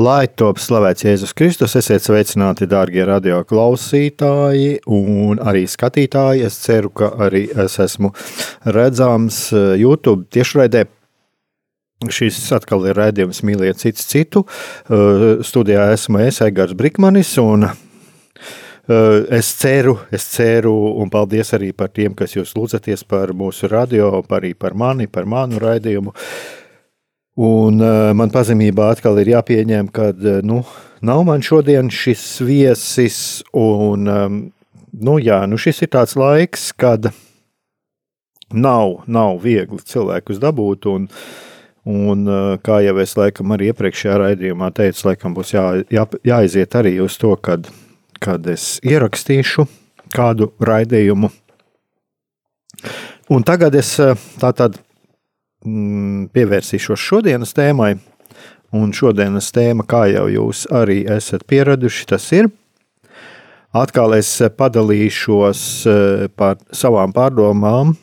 Lai 0.00 0.30
top 0.38 0.56
slavēts 0.62 1.04
Jēzus 1.04 1.34
Kristus, 1.36 1.74
esiet 1.76 2.00
sveicināti, 2.00 2.64
darbie 2.70 3.02
radio 3.04 3.42
klausītāji 3.44 4.78
un 4.88 5.40
arī 5.44 5.66
skatītāji. 5.68 6.46
Es 6.46 6.56
ceru, 6.62 6.88
ka 6.96 7.10
arī 7.26 7.42
es 7.64 7.74
esmu 7.82 8.08
redzams 8.72 9.42
eh, 9.52 9.74
YouTube 9.82 10.24
tiešraidē. 10.32 10.86
Šis 12.08 12.38
atkal 12.56 12.86
ir 12.88 12.96
rādījums 12.96 13.42
mīliet 13.44 13.82
citu 13.82 14.06
citu. 14.06 14.44
Eh, 14.88 15.26
studijā 15.44 15.90
esmu 15.92 16.22
es, 16.24 16.40
Egars 16.46 16.72
Brikmanis, 16.78 17.34
un 17.42 17.68
eh, 17.68 17.74
es 19.36 19.52
ceru, 19.60 19.98
es 20.16 20.24
ceru, 20.32 20.72
un 21.02 21.12
paldies 21.12 21.52
arī 21.58 21.74
par 21.76 21.92
tiem, 21.92 22.16
kas 22.16 22.38
jūs 22.38 22.56
lūdzaties 22.56 23.04
par 23.10 23.34
mūsu 23.36 23.68
radio, 23.68 24.14
arī 24.32 24.54
par 24.56 24.78
mani, 24.78 25.10
par 25.12 25.28
manu 25.28 25.60
raidījumu. 25.60 26.16
Un 27.38 27.78
uh, 27.78 28.10
man 28.16 28.32
pazemībā 28.34 28.90
atkal 28.90 29.20
ir 29.22 29.30
jāpieņem, 29.36 29.90
ka 29.94 30.10
uh, 30.10 30.40
nu, 30.42 30.64
nav 31.06 31.22
man 31.28 31.44
šodien 31.46 31.90
šis 31.94 32.24
viesis, 32.42 33.18
un 33.54 34.10
um, 34.10 34.40
nu, 34.90 35.18
jā, 35.22 35.44
nu, 35.46 35.60
šis 35.60 35.84
ir 35.86 35.92
tāds 35.94 36.16
laiks, 36.18 36.72
kad 36.74 37.12
nav, 38.50 39.04
nav 39.06 39.38
viegli 39.44 39.78
cilvēkus 39.78 40.42
dabūt. 40.42 40.90
Un, 40.90 41.06
un 41.86 42.26
uh, 42.26 42.58
kā 42.66 42.80
jau 42.82 42.96
es 42.98 43.14
laikam 43.16 43.54
arī 43.54 43.70
iepriekšējā 43.70 44.18
raidījumā 44.24 44.72
teicu, 44.74 45.06
laikam 45.12 45.38
būs 45.38 45.54
jā, 45.54 45.64
jā, 45.86 46.08
jāiziet 46.26 46.74
arī 46.82 46.96
uz 47.04 47.14
to, 47.20 47.36
kad, 47.38 47.70
kad 48.18 48.50
es 48.50 48.80
ierakstīšu 48.82 49.68
kādu 50.10 50.50
raidījumu. 50.58 51.30
Un 53.30 53.46
tagad 53.46 53.76
es 53.78 53.94
tātad 54.42 54.80
pievērsīšos 55.64 57.00
šodienas 57.00 57.54
tēmai. 57.56 57.94
Un 58.76 58.92
šodienas 58.94 59.50
tēma, 59.50 59.82
kā 59.88 60.04
jau 60.12 60.28
jūs 60.30 60.64
arī 60.70 61.02
esat 61.10 61.42
pieraduši, 61.50 62.06
tas 62.12 62.28
ir. 62.36 62.50
Atkal 63.74 64.14
es 64.16 64.30
padalīšos 64.58 65.64
eh, 65.86 66.28
par 66.38 66.58
savām 66.74 67.14
pārdomām 67.14 67.96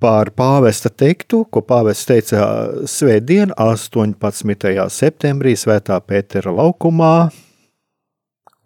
par 0.00 0.32
pāvesta 0.32 0.88
teiktu, 0.88 1.44
ko 1.52 1.60
pāvests 1.60 2.08
teica 2.08 2.46
Svētdien, 2.88 3.52
18. 3.60 4.88
septembrī, 4.88 5.52
Svētā 5.60 5.98
Pētera 6.00 6.52
laukumā, 6.56 7.28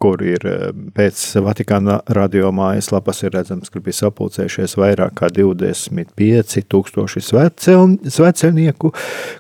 kur 0.05 0.21
ir 0.21 0.45
eh, 0.45 0.65
pēc 0.97 1.21
Vatikāna 1.45 2.01
radio 2.17 2.51
mājaslapas 2.55 3.23
ir 3.25 3.33
redzams, 3.39 3.73
ka 3.73 3.81
bija 3.85 4.03
sapulcējušies 4.03 4.77
vairāk 4.81 5.17
kā 5.23 5.31
25 5.33 6.67
tūkstoši 6.69 7.25
sveceļnieku, 7.25 8.93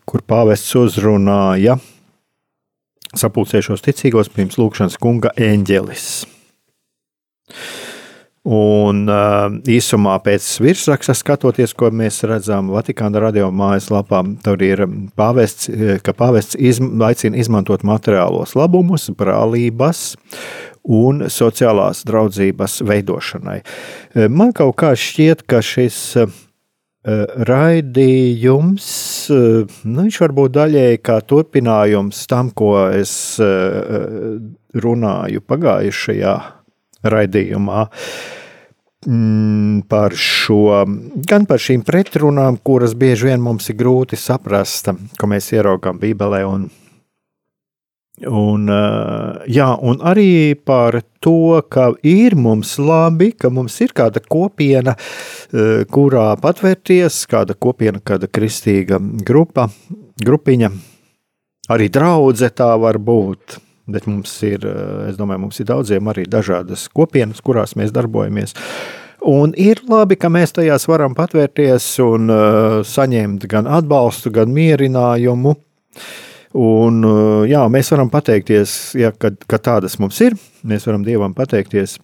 kur 0.09 0.25
pāvests 0.25 0.73
uzrunāja 0.81 1.77
sapulcējušos 3.15 3.85
ticīgos 3.85 4.33
pirms 4.35 4.57
lūkšanas 4.59 4.97
kunga 5.03 5.35
eņģelis. 5.39 6.07
Un 8.44 9.06
uh, 9.09 9.47
īsumā 9.72 10.19
pēc 10.21 10.44
virsraksta 10.60 11.15
skatoties, 11.16 11.72
ko 11.72 11.88
mēs 11.88 12.21
redzam 12.28 12.69
Vatikāna 12.75 13.22
radio 13.22 13.47
mājaslapā, 13.49 14.21
tur 14.44 14.60
ir 14.60 14.82
pāvests, 15.16 15.71
ka 16.05 16.12
pāvests 16.12 16.59
izm, 16.60 16.91
aicina 17.09 17.41
izmantot 17.41 17.87
materiālos 17.88 18.53
labumus, 18.53 19.09
brālības 19.16 20.10
un 20.84 21.25
sociālās 21.33 22.03
draudzības 22.04 22.83
veidošanai. 22.84 23.62
Man 24.28 24.53
kaut 24.53 24.77
kā 24.83 24.93
šķiet, 24.93 25.47
ka 25.49 25.62
šis 25.65 26.00
raidījums, 27.49 28.88
nu, 29.33 30.03
viņš 30.03 30.19
var 30.21 30.34
būt 30.37 30.54
daļēji 30.56 31.00
kā 31.04 31.16
turpinājums 31.25 32.21
tam, 32.28 32.53
ko 32.53 32.77
es 32.93 33.15
runāju 34.84 35.44
pagājušajā 35.49 36.37
raidījumā 37.04 37.88
mm, 39.06 39.82
par 39.88 40.15
šo, 40.16 40.84
gan 41.28 41.48
par 41.48 41.62
šīm 41.62 41.84
pretrunām, 41.87 42.59
kuras 42.65 42.97
bieži 42.98 43.31
vien 43.31 43.44
mums 43.44 43.69
ir 43.70 43.78
grūti 43.81 44.19
saprast, 44.20 44.91
ko 45.19 45.31
mēs 45.31 45.53
ieraugām 45.54 46.00
Bībelē. 46.03 46.44
Un, 46.48 46.69
un, 48.31 48.70
jā, 49.50 49.69
un 49.81 50.00
arī 50.06 50.54
par 50.56 51.00
to, 51.25 51.60
ka 51.69 51.91
ir 52.06 52.37
mums 52.37 52.76
labi, 52.78 53.32
ka 53.32 53.50
mums 53.53 53.76
ir 53.84 53.94
kāda 53.97 54.22
kopiena, 54.25 54.97
kurā 55.94 56.31
patvērties, 56.41 57.25
kāda 57.31 57.56
kopiena, 57.59 58.03
kāda 58.04 58.31
kristīga 58.31 59.00
grupa, 59.26 59.69
grupiņa, 60.25 60.72
arī 61.75 61.92
draudzē 61.92 62.50
tā 62.56 62.75
var 62.81 63.00
būt. 63.00 63.60
Bet 63.87 64.06
mums 64.09 64.33
ir, 64.43 64.65
eh, 64.65 65.09
es 65.11 65.19
domāju, 65.19 65.45
mums 65.45 65.61
ir 65.61 65.67
daudziem 65.69 66.09
arī 66.09 66.25
dažādas 66.25 66.87
kopienas, 66.89 67.43
kurās 67.45 67.77
mēs 67.77 67.93
darbojamies. 67.93 68.55
Un 69.25 69.55
ir 69.56 69.81
labi, 69.89 70.17
ka 70.17 70.28
mēs 70.28 70.53
tajās 70.56 70.84
varam 70.89 71.15
patvērties 71.17 71.84
un 72.05 72.28
uh, 72.28 72.83
saņemt 72.84 73.47
gan 73.49 73.65
atbalstu, 73.65 74.28
gan 74.31 74.53
mierinājumu. 74.53 75.55
Un, 76.61 76.99
uh, 77.09 77.45
jā, 77.49 77.62
mēs 77.72 77.89
varam 77.95 78.11
pateikties, 78.12 78.95
ja, 79.00 79.12
ka, 79.17 79.31
ka 79.49 79.56
tādas 79.56 79.97
mums 79.99 80.21
ir. 80.21 80.37
Mēs 80.65 80.84
varam 80.84 81.06
Dievam 81.06 81.33
pateikties. 81.33 81.97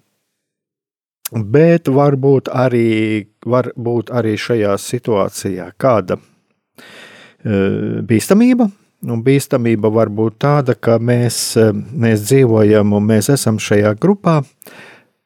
Bet 1.31 1.93
varbūt 1.93 2.49
arī, 2.49 3.27
var 3.45 3.69
būt 3.77 4.15
arī 4.17 4.39
šajā 4.41 4.79
situācijā 4.81 5.69
kāda 5.77 6.17
uh, 6.17 8.01
bīstamība, 8.01 8.71
Un 9.09 9.23
bīstamība 9.25 9.89
var 9.89 10.11
būt 10.13 10.35
tāda, 10.45 10.75
ka 10.77 10.99
mēs, 11.01 11.57
eh, 11.57 11.73
mēs 11.73 12.27
dzīvojam 12.29 12.93
un 12.93 13.07
mēs 13.09 13.31
esam 13.33 13.57
šajā 13.57 13.95
grupā 13.97 14.43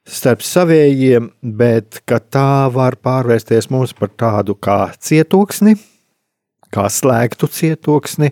starp 0.07 0.45
savējiem, 0.47 1.31
bet 1.43 2.03
tā 2.07 2.71
var 2.71 2.95
pārvērsties 2.95 3.71
mums 3.71 3.93
par 3.93 4.13
tādu 4.15 4.55
kā 4.55 4.95
cietoksni, 4.95 5.75
kā 6.71 6.85
slēgtu 6.87 7.49
cietoksni, 7.51 8.31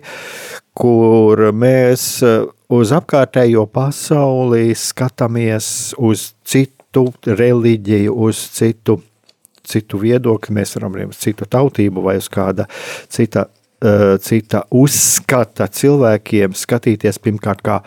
kur 0.73 1.51
mēs 1.51 2.23
eh, 2.23 2.45
uz 2.69 2.93
apkārtējo 2.95 3.65
pasauli 3.67 4.71
skatāmies 4.71 5.93
uz 5.97 6.31
citu 6.45 7.09
reliģiju, 7.25 8.15
uz 8.15 8.39
citu, 8.55 9.01
citu 9.59 9.99
viedokli, 9.99 10.55
mēs 10.55 10.77
varam 10.77 10.95
arī 10.95 11.09
uz 11.09 11.19
citu 11.19 11.43
tautību 11.43 12.01
vai 12.01 12.15
uz 12.21 12.31
kāda 12.31 12.69
cita 13.11 13.49
cita 14.23 14.63
uzskata 14.71 15.67
cilvēkiem 15.67 16.55
skatīties 16.55 17.19
pirmkārt 17.23 17.63
kā, 17.65 17.77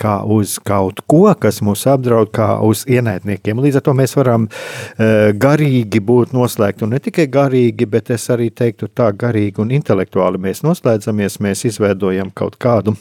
kā 0.00 0.14
uz 0.24 0.56
kaut 0.64 1.02
ko, 1.10 1.26
kas 1.38 1.60
mūs 1.64 1.84
apdraud, 1.92 2.30
kā 2.32 2.54
uz 2.64 2.86
ienaidniekiem. 2.88 3.60
Līdz 3.60 3.80
ar 3.80 3.86
to 3.86 3.96
mēs 3.98 4.16
varam 4.16 4.48
uh, 4.48 5.30
garīgi 5.36 6.00
būt 6.00 6.32
noslēgti, 6.36 6.86
un 6.86 6.96
ne 6.96 7.02
tikai 7.04 7.28
garīgi, 7.32 7.88
bet 7.90 8.10
es 8.16 8.28
arī 8.32 8.48
teiktu 8.50 8.88
tā 8.88 9.10
garīgi 9.12 9.60
un 9.62 9.74
intelektuāli 9.76 10.40
mēs 10.42 10.64
noslēdzamies, 10.66 11.40
mēs 11.44 11.66
izveidojam 11.68 12.32
kaut 12.34 12.56
kādu 12.62 12.96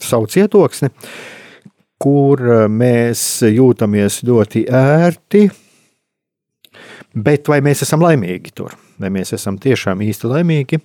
savu 0.00 0.26
cietoksni, 0.30 0.90
kur 2.00 2.40
eh, 2.44 2.66
mēs 2.68 3.24
jūtamies 3.44 4.22
ļoti 4.26 4.64
ērti, 4.72 5.44
bet 7.14 7.50
vai 7.50 7.60
mēs 7.64 7.84
esam 7.86 8.04
laimīgi 8.04 8.54
tur? 8.56 8.76
Vai 9.00 9.08
mēs 9.12 9.32
esam 9.36 9.56
tiešām 9.60 10.02
īsti 10.04 10.28
laimīgi? 10.28 10.80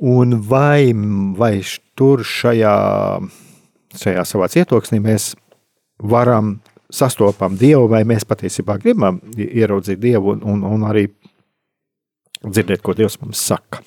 Un 0.00 0.38
vai, 0.48 0.92
vai 1.36 1.60
tur 1.98 2.22
šajā, 2.24 2.74
šajā 4.00 4.24
savā 4.24 4.48
cietoksnī 4.48 5.00
mēs 5.04 5.34
varam 6.00 6.54
sastopam 6.90 7.58
Dievu, 7.60 7.84
vai 7.92 8.00
mēs 8.08 8.24
patiesībā 8.24 8.78
gribam 8.80 9.20
ieraudzīt 9.36 10.00
Dievu 10.00 10.34
un, 10.34 10.40
un, 10.48 10.64
un 10.64 10.86
arī 10.88 11.04
dzirdēt, 12.46 12.80
ko 12.80 12.96
Dievs 12.96 13.20
mums 13.20 13.42
saka. 13.44 13.82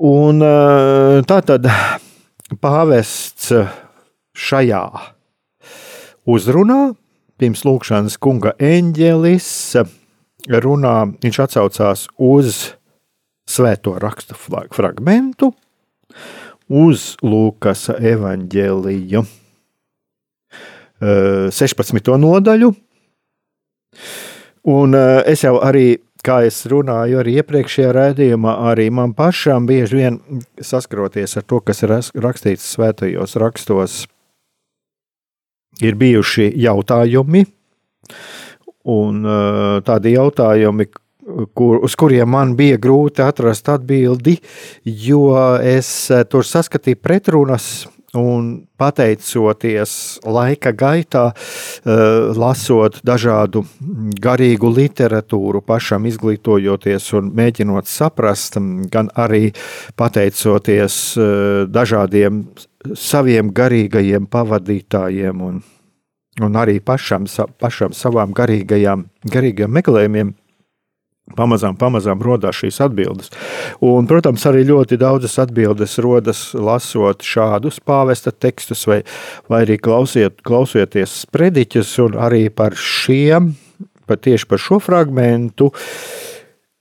Un 0.00 0.40
tā 1.28 1.40
tad 1.44 1.68
pāvests 2.64 3.52
šajā 4.32 4.82
uzrunā 6.24 6.80
pirms 7.40 7.66
lūkšanas 7.68 8.16
kunga 8.20 8.54
eņģelis 8.56 9.50
runā, 10.64 10.94
viņš 11.20 11.40
atsaucās 11.44 12.08
uz 12.16 12.70
svēto 13.50 13.96
rakstu 13.98 14.36
fragmentu, 14.38 15.50
uz 16.70 17.16
Lūkas 17.26 17.88
evaņģēliju 17.98 19.24
16. 21.00 22.12
nodaļu. 22.20 22.70
Un 24.70 24.94
es 25.26 25.42
jau 25.42 25.56
arī, 25.64 25.98
kā 26.22 26.42
es 26.46 26.60
runāju 26.68 27.22
arī 27.22 27.38
iepriekšējā 27.40 27.92
rādījumā, 27.96 28.54
arī 28.70 28.90
man 28.92 29.14
pašam 29.16 29.66
bieži 29.66 30.02
vien 30.02 30.18
saskaroties 30.60 31.38
ar 31.40 31.46
to, 31.48 31.62
kas 31.64 31.80
ir 31.82 31.96
rakstīts 31.96 32.68
svētajos 32.76 33.38
rakstos, 33.40 34.02
ir 35.80 35.96
bijuši 35.96 36.50
jautājumi, 36.60 37.46
un 38.92 39.24
tādi 39.86 40.14
jautājumi, 40.14 40.90
kur, 41.54 41.80
uz 41.84 41.96
kuriem 41.98 42.30
man 42.34 42.56
bija 42.58 42.78
grūti 42.80 43.24
atrast 43.24 43.68
atbildi, 43.72 44.38
jo 44.84 45.24
es 45.62 46.10
tur 46.30 46.46
saskatīju 46.46 47.02
pretrunas 47.02 47.70
Un 48.10 48.66
pateicoties 48.74 50.18
laika 50.26 50.72
gaitā, 50.74 51.30
eh, 51.30 51.90
lasot 52.34 52.98
dažādu 53.06 53.62
garīgu 54.18 54.66
literatūru, 54.66 55.62
pašam 55.62 56.08
izglītojoties 56.10 57.12
un 57.14 57.30
mēģinot 57.30 57.86
saprast, 57.86 58.58
gan 58.90 59.10
arī 59.14 59.54
pateicoties 59.94 61.16
eh, 61.16 61.66
dažādiem 61.70 62.48
saviem 62.96 63.52
garīgajiem 63.54 64.26
pavadītājiem 64.26 65.42
un, 65.46 65.62
un 66.42 66.52
arī 66.58 66.80
pašam, 66.80 67.30
pašam 67.60 67.94
savām 67.94 68.34
garīgajām, 68.34 69.06
garīgajiem 69.22 69.70
meklējumiem, 69.70 70.34
Pamazām, 71.36 71.76
pamazām 71.78 72.22
radās 72.24 72.58
šīs 72.60 72.80
atbildes. 72.84 73.30
Un, 73.86 74.08
protams, 74.10 74.44
arī 74.50 74.64
ļoti 74.68 74.98
daudzas 75.00 75.38
atbildes 75.44 75.98
rodas 76.02 76.42
lasot 76.54 77.24
šādus 77.26 77.80
pāvesta 77.86 78.32
tekstus, 78.32 78.86
vai, 78.90 79.02
vai 79.50 79.64
arī 79.66 79.78
klausiet, 79.82 80.40
klausieties 80.46 81.20
sprediķus, 81.26 81.94
un 82.06 82.18
arī 82.20 82.48
par 82.54 82.76
šiem, 82.78 83.54
par 84.10 84.20
tieši 84.22 84.50
par 84.50 84.62
šo 84.62 84.80
fragmentu, 84.82 85.70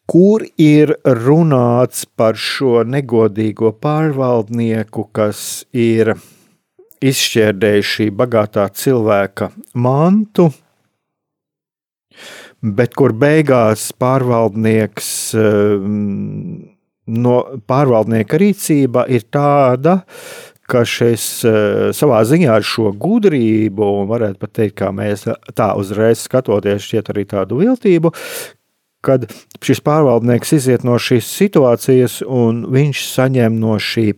kur 0.10 0.44
ir 0.58 0.96
runāts 1.06 2.08
par 2.18 2.40
šo 2.40 2.82
negodīgo 2.88 3.76
pārvaldnieku, 3.78 5.06
kas 5.14 5.68
ir 5.70 6.16
izšķērdējis 7.00 7.92
šī 7.94 8.10
bagātā 8.18 8.66
cilvēka 8.76 9.52
mantu 9.78 10.50
bet 12.62 12.96
kur 12.98 13.14
beigās 13.16 13.90
pārvaldnieks 14.00 15.10
ehm, 15.40 16.70
no 17.10 17.36
pārvaldnieka 17.70 18.40
rīcība 18.42 19.06
ir 19.10 19.26
tāda, 19.32 20.02
ka 20.70 20.84
šis 20.86 21.26
eh, 21.48 21.90
savā 21.96 22.22
ziņā 22.28 22.60
ar 22.60 22.66
šo 22.66 22.94
gudrību, 22.94 23.90
un 24.02 24.10
varētu 24.12 24.42
pat 24.44 24.56
teikt, 24.60 24.78
kā 24.84 24.94
mēs 24.96 25.26
tā 25.58 25.74
uzreiz 25.80 26.26
skatoties, 26.28 26.86
šķiet 26.86 27.14
arī 27.14 27.26
tādu 27.30 27.62
viltību, 27.64 28.14
kad 29.06 29.30
šis 29.64 29.82
pārvaldnieks 29.86 30.58
iziet 30.60 30.84
no 30.88 30.98
šīs 31.00 31.30
situācijas 31.40 32.20
un 32.28 32.66
viņš 32.74 33.06
saņem 33.14 33.56
no 33.62 33.78
šī 33.80 34.12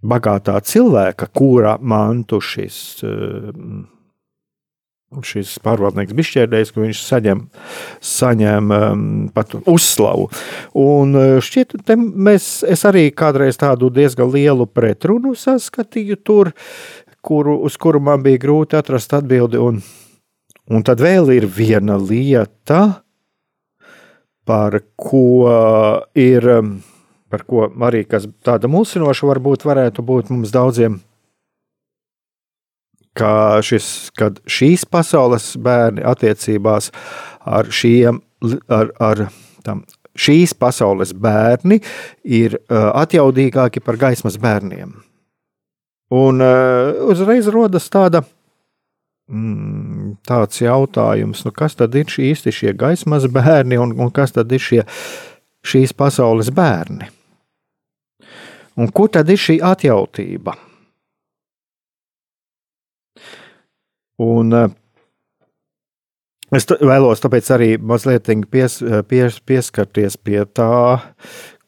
bagātā 0.00 0.60
cilvēka, 0.64 1.28
kura 1.36 1.74
mantu 1.80 2.40
šis 2.44 2.76
uh, 3.04 3.48
šis 5.26 5.56
pārvaldnieks 5.64 6.14
bija 6.14 6.28
šķērdējis, 6.28 6.70
ka 6.70 6.82
viņš 6.84 6.98
saņem, 7.02 7.40
saņem 8.06 8.74
um, 8.76 9.00
pat 9.34 9.56
uzslavu. 9.58 10.28
Un 10.78 11.18
uh, 11.18 11.30
šķiet, 11.42 11.74
mēs, 11.98 12.50
es 12.62 12.86
arī 12.86 13.08
kādreiz 13.10 13.58
tādu 13.58 13.90
diezgan 13.94 14.30
lielu 14.30 14.68
pretrunu 14.70 15.34
saskatīju 15.34 16.20
tur, 16.22 16.52
kuru, 17.26 17.58
uz 17.66 17.74
kuru 17.80 18.02
man 18.06 18.22
bija 18.22 18.44
grūti 18.46 18.78
atrast 18.78 19.16
atbildi. 19.18 19.58
Un, 19.58 19.82
un 20.70 20.86
tad 20.86 21.02
vēl 21.02 21.34
ir 21.34 21.48
viena 21.50 21.98
lieta, 21.98 23.02
par 24.46 24.78
ko 24.98 25.26
ir, 26.18 26.50
um, 26.54 26.74
par 27.30 27.46
ko 27.50 27.66
arī 27.90 28.06
kas 28.06 28.30
tāda 28.46 28.70
mulsinoša 28.70 29.26
varbūt 29.34 29.66
varētu 29.66 30.06
būt 30.06 30.30
mums 30.30 30.54
daudziem 30.54 31.00
ka 33.20 33.60
šis, 33.64 34.10
šīs 34.48 34.86
pasaules 34.88 35.52
bērni 35.60 36.04
attiecībās 36.08 36.90
ar 37.44 37.68
šiem, 37.74 38.20
ar, 38.72 38.92
ar 39.00 39.26
tam, 39.66 39.84
šīs 40.18 40.54
pasaules 40.58 41.12
bērni 41.14 41.80
ir 42.24 42.58
atjaudīgāki 42.70 43.82
par 43.84 44.00
gaismas 44.00 44.38
bērniem. 44.40 44.94
Un 46.10 46.42
uzreiz 47.06 47.46
rodas 47.54 47.86
tāda, 47.92 48.24
mm, 49.30 50.16
tāds 50.26 50.62
jautājums, 50.64 51.44
nu 51.46 51.52
kas 51.54 51.78
tad 51.78 51.94
ir 51.94 52.10
šī 52.10 52.32
īsti 52.32 52.54
šie 52.56 52.74
gaismas 52.78 53.28
bērni 53.30 53.78
un, 53.78 53.94
un 54.00 54.10
kas 54.14 54.34
tad 54.34 54.50
ir 54.52 54.64
šie, 54.64 54.82
šīs 55.62 55.94
pasaules 55.94 56.50
bērni? 56.54 57.06
Un 58.80 58.90
kur 58.94 59.10
tad 59.12 59.30
ir 59.30 59.38
šī 59.38 59.60
atjautība? 59.66 60.56
Un, 64.20 64.52
eh, 64.52 64.68
Es 66.50 66.64
vēlos 66.66 67.20
tāpēc 67.22 67.48
arī 67.54 67.66
mazliet 67.78 68.26
pies, 68.50 68.80
pies, 69.06 69.36
pieskarties 69.46 70.16
pie 70.18 70.40
tā, 70.50 70.98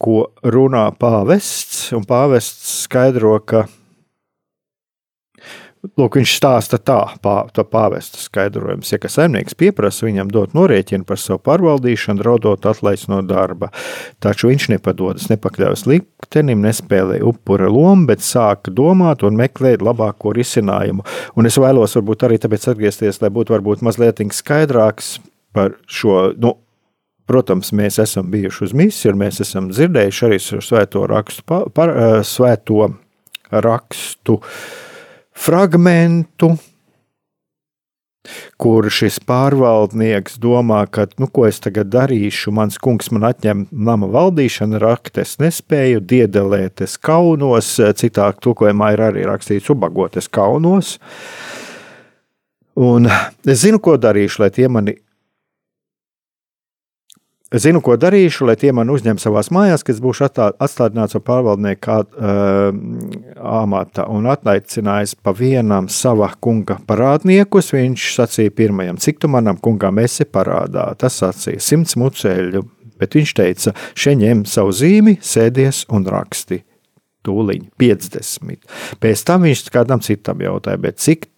ko 0.02 0.32
runā 0.42 0.88
pāvests. 0.98 1.92
Pāvests 2.02 2.88
skaidro, 2.88 3.36
ka 3.46 3.68
Lūk, 5.82 6.14
viņš 6.14 6.32
stāsta 6.38 6.78
tā, 6.78 7.00
pā, 7.18 7.32
tā 7.50 7.64
pāvesta 7.66 8.20
skaidrojums. 8.22 8.92
Ja 8.92 9.00
kas 9.02 9.16
saimnieks 9.18 9.56
pieprasa 9.58 10.06
viņam 10.06 10.28
dot 10.30 10.52
norēķinu 10.54 11.02
par 11.08 11.18
savu 11.18 11.40
pārvaldīšanu, 11.42 12.20
draudot 12.22 12.68
atlaist 12.70 13.08
no 13.10 13.18
darba, 13.26 13.72
taču 14.22 14.52
viņš 14.52 14.68
nepadodas, 14.76 15.26
nepakļaujas 15.32 15.82
liktenim, 15.90 16.62
nespēlē 16.62 17.18
upura 17.26 17.66
lomu, 17.66 18.06
bet 18.12 18.22
sāk 18.22 18.70
domāt 18.70 19.24
un 19.26 19.40
meklēt 19.40 19.82
labāko 19.82 20.30
risinājumu. 20.38 21.02
Un 21.34 21.50
es 21.50 21.58
vēlos 21.58 21.98
varbūt 21.98 22.28
arī 22.28 22.38
tāpēc 22.44 22.68
atgriezties, 22.70 23.18
lai 23.24 23.32
būtu 23.34 23.56
varbūt 23.56 23.82
mazliet 23.82 24.22
skaidrāks 24.38 25.16
par 25.50 25.74
šo. 25.90 26.28
Nu, 26.38 26.60
Protams, 27.26 27.70
mēs 27.72 28.00
esam 28.02 28.26
bijuši 28.32 28.64
uz 28.66 28.72
misiju, 28.76 29.12
un 29.14 29.20
mēs 29.20 29.38
esam 29.40 29.68
dzirdējuši 29.70 30.24
arī 30.26 30.38
svēto 30.42 31.04
rakstu, 31.08 31.44
par, 31.46 31.68
par, 31.72 31.92
svēto 32.26 32.88
rakstu 33.62 34.40
uh, 34.40 34.90
fragmentu, 35.32 36.52
kur 38.62 38.86
šis 38.92 39.18
pārvaldnieks 39.26 40.36
domā, 40.42 40.84
ka, 40.86 41.08
nu, 41.18 41.26
ko 41.26 41.48
es 41.48 41.58
tagad 41.62 41.90
darīšu, 41.90 42.52
mans 42.54 42.78
kungs 42.82 43.10
man 43.14 43.26
atņem 43.32 43.64
nama 43.72 44.08
valdīšanu, 44.12 44.78
rakt 44.82 45.18
es 45.18 45.34
nespēju, 45.42 46.04
diedelēt 46.06 46.84
es 46.86 46.94
kaunos, 47.02 47.74
citā 47.98 48.30
tulkojumā 48.38 48.92
ir 48.94 49.06
arī 49.08 49.26
rakstīts 49.26 49.72
ubagot 49.74 50.20
es 50.22 50.30
kaunos. 50.30 50.94
Un 52.78 53.10
es 53.10 53.64
zinu, 53.64 53.82
ko 53.82 53.98
darīšu, 54.00 54.44
lai 54.44 54.52
tie 54.54 54.70
mani 54.70 54.96
Es 57.52 57.66
zinu, 57.66 57.82
ko 57.84 57.98
darīšu, 58.00 58.46
lai 58.48 58.54
tie 58.56 58.70
man 58.72 58.88
uzņem 58.88 59.18
savās 59.20 59.50
mājās, 59.52 59.82
kad 59.84 59.98
būšu 60.00 60.24
atstādināts 60.26 61.18
ar 61.18 61.22
pārvaldnieku 61.26 61.82
kā, 61.84 61.98
uh, 62.00 62.70
amata 63.60 64.06
un 64.08 64.30
ataicinājis 64.32 65.18
pa 65.20 65.34
vienam 65.36 65.90
sava 65.92 66.30
kunga 66.40 66.78
parādniekus. 66.88 67.74
Viņš 67.76 68.06
sacīja 68.16 68.54
pirmajam, 68.56 69.00
cik 69.02 69.20
tu 69.20 69.28
manam 69.32 69.60
kungam 69.60 70.00
esi 70.00 70.24
parādā. 70.24 70.88
Tas 70.96 71.20
sacīja 71.20 71.60
simts 71.60 71.98
muceļu, 72.00 72.64
bet 73.00 73.18
viņš 73.18 73.34
teica, 73.36 73.74
šeit 73.92 74.22
ņem 74.22 74.46
savu 74.48 74.72
zīmi, 74.76 75.18
sēdies 75.20 75.84
un 75.92 76.08
raksti. 76.08 76.62
Tūliņ 77.22 77.68
50. 77.78 78.64
Pēc 79.02 79.26
tam 79.28 79.44
viņš 79.46 79.68
kādam 79.74 80.00
citam 80.02 80.40
jautāja, 80.42 80.96
cik 80.96 81.28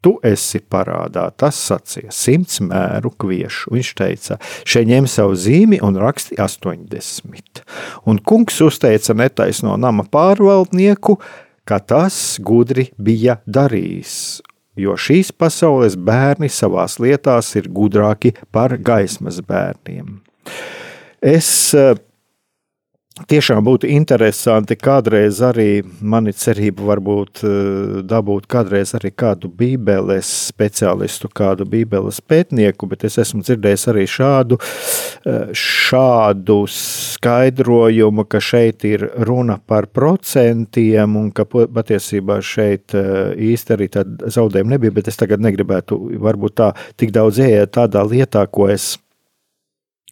Tu 0.00 0.14
esi 0.24 0.62
parādā, 0.64 1.26
tas 1.36 1.58
sacīja 1.60 2.12
simts 2.14 2.62
mēru 2.64 3.12
kviešu. 3.20 3.74
Viņš 3.74 3.90
teica, 3.98 4.38
šeit 4.64 4.88
ņem 4.88 5.08
savu 5.10 5.36
zīmi 5.36 5.80
un 5.84 5.98
raksti 6.00 6.38
80. 6.40 7.60
Un 8.08 8.20
kungs 8.24 8.62
uzteica 8.64 9.16
netaisno 9.18 9.76
nama 9.76 10.06
pārvaldnieku, 10.08 11.18
ka 11.68 11.82
tas 11.84 12.38
gudri 12.40 12.88
bija 12.96 13.42
darījis. 13.46 14.40
jo 14.80 14.94
šīs 14.96 15.32
pasaules 15.36 15.96
bērni 15.98 16.48
savās 16.48 16.96
lietās 17.02 17.50
ir 17.58 17.68
gudrāki 17.68 18.32
par 18.54 18.78
gaismas 18.80 19.42
bērniem. 19.44 20.20
Es 21.20 21.74
uh, 21.76 21.92
Tiešām 23.10 23.64
būtu 23.66 23.88
interesanti 23.90 24.76
kādreiz 24.78 25.40
arī 25.42 25.82
mani 25.98 26.30
cerība 26.30 26.84
varbūt 26.92 27.40
eh, 27.42 28.02
dabūt 28.06 28.46
kādreiz 28.50 28.92
arī 28.94 29.10
kādu 29.10 29.48
bībeles 29.50 30.28
speciālistu, 30.52 31.26
kādu 31.34 31.66
bībeles 31.66 32.20
pētnieku, 32.22 32.86
bet 32.86 33.08
es 33.08 33.18
esmu 33.18 33.42
dzirdējis 33.42 33.86
arī 33.90 34.04
šādu, 34.06 34.60
eh, 35.26 35.50
šādu 35.50 36.60
skaidrojumu, 36.70 38.28
ka 38.30 38.38
šeit 38.38 38.86
ir 38.86 39.08
runa 39.26 39.58
par 39.58 39.90
procentiem 39.90 41.16
un 41.18 41.32
ka 41.34 41.48
patiesībā 41.50 42.38
šeit 42.46 42.94
eh, 42.94 43.34
īsti 43.50 43.74
arī 43.74 43.88
tāda 43.96 44.30
zaudējuma 44.38 44.76
nebija, 44.76 44.94
bet 45.00 45.10
es 45.10 45.18
tagad 45.18 45.42
negribētu 45.42 45.98
varbūt 46.14 46.60
tā 46.62 46.70
tik 46.94 47.10
daudz 47.18 47.42
ieiet 47.42 47.74
tādā 47.74 48.06
lietā, 48.06 48.46
ko 48.46 48.70
es, 48.70 48.94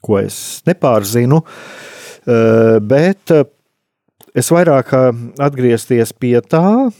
ko 0.02 0.19
es 0.19 0.64
nepārzinu. 0.67 1.45
Uh, 1.47 1.95
bet 2.28 3.32
eh, 3.32 3.44
es 4.37 4.50
vairāk 4.52 4.92
eh, 4.97 5.20
atgriezties 5.40 6.12
pie 6.12 6.37
tā, 6.44 6.90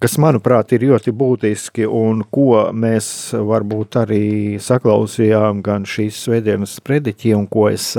kas, 0.00 0.14
manuprāt, 0.22 0.72
ir 0.72 0.86
ļoti 0.88 1.12
būtiski 1.12 1.88
un 1.88 2.22
ko 2.32 2.68
mēs 2.72 3.34
varbūt 3.34 3.98
arī 4.04 4.28
saklausījām 4.62 5.60
gan 5.66 5.84
šīs 5.88 6.22
svētdienas 6.24 6.78
prediķi, 6.86 7.34
un 7.36 7.48
ko 7.50 7.66
es, 7.72 7.90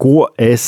ko 0.00 0.16
es 0.40 0.66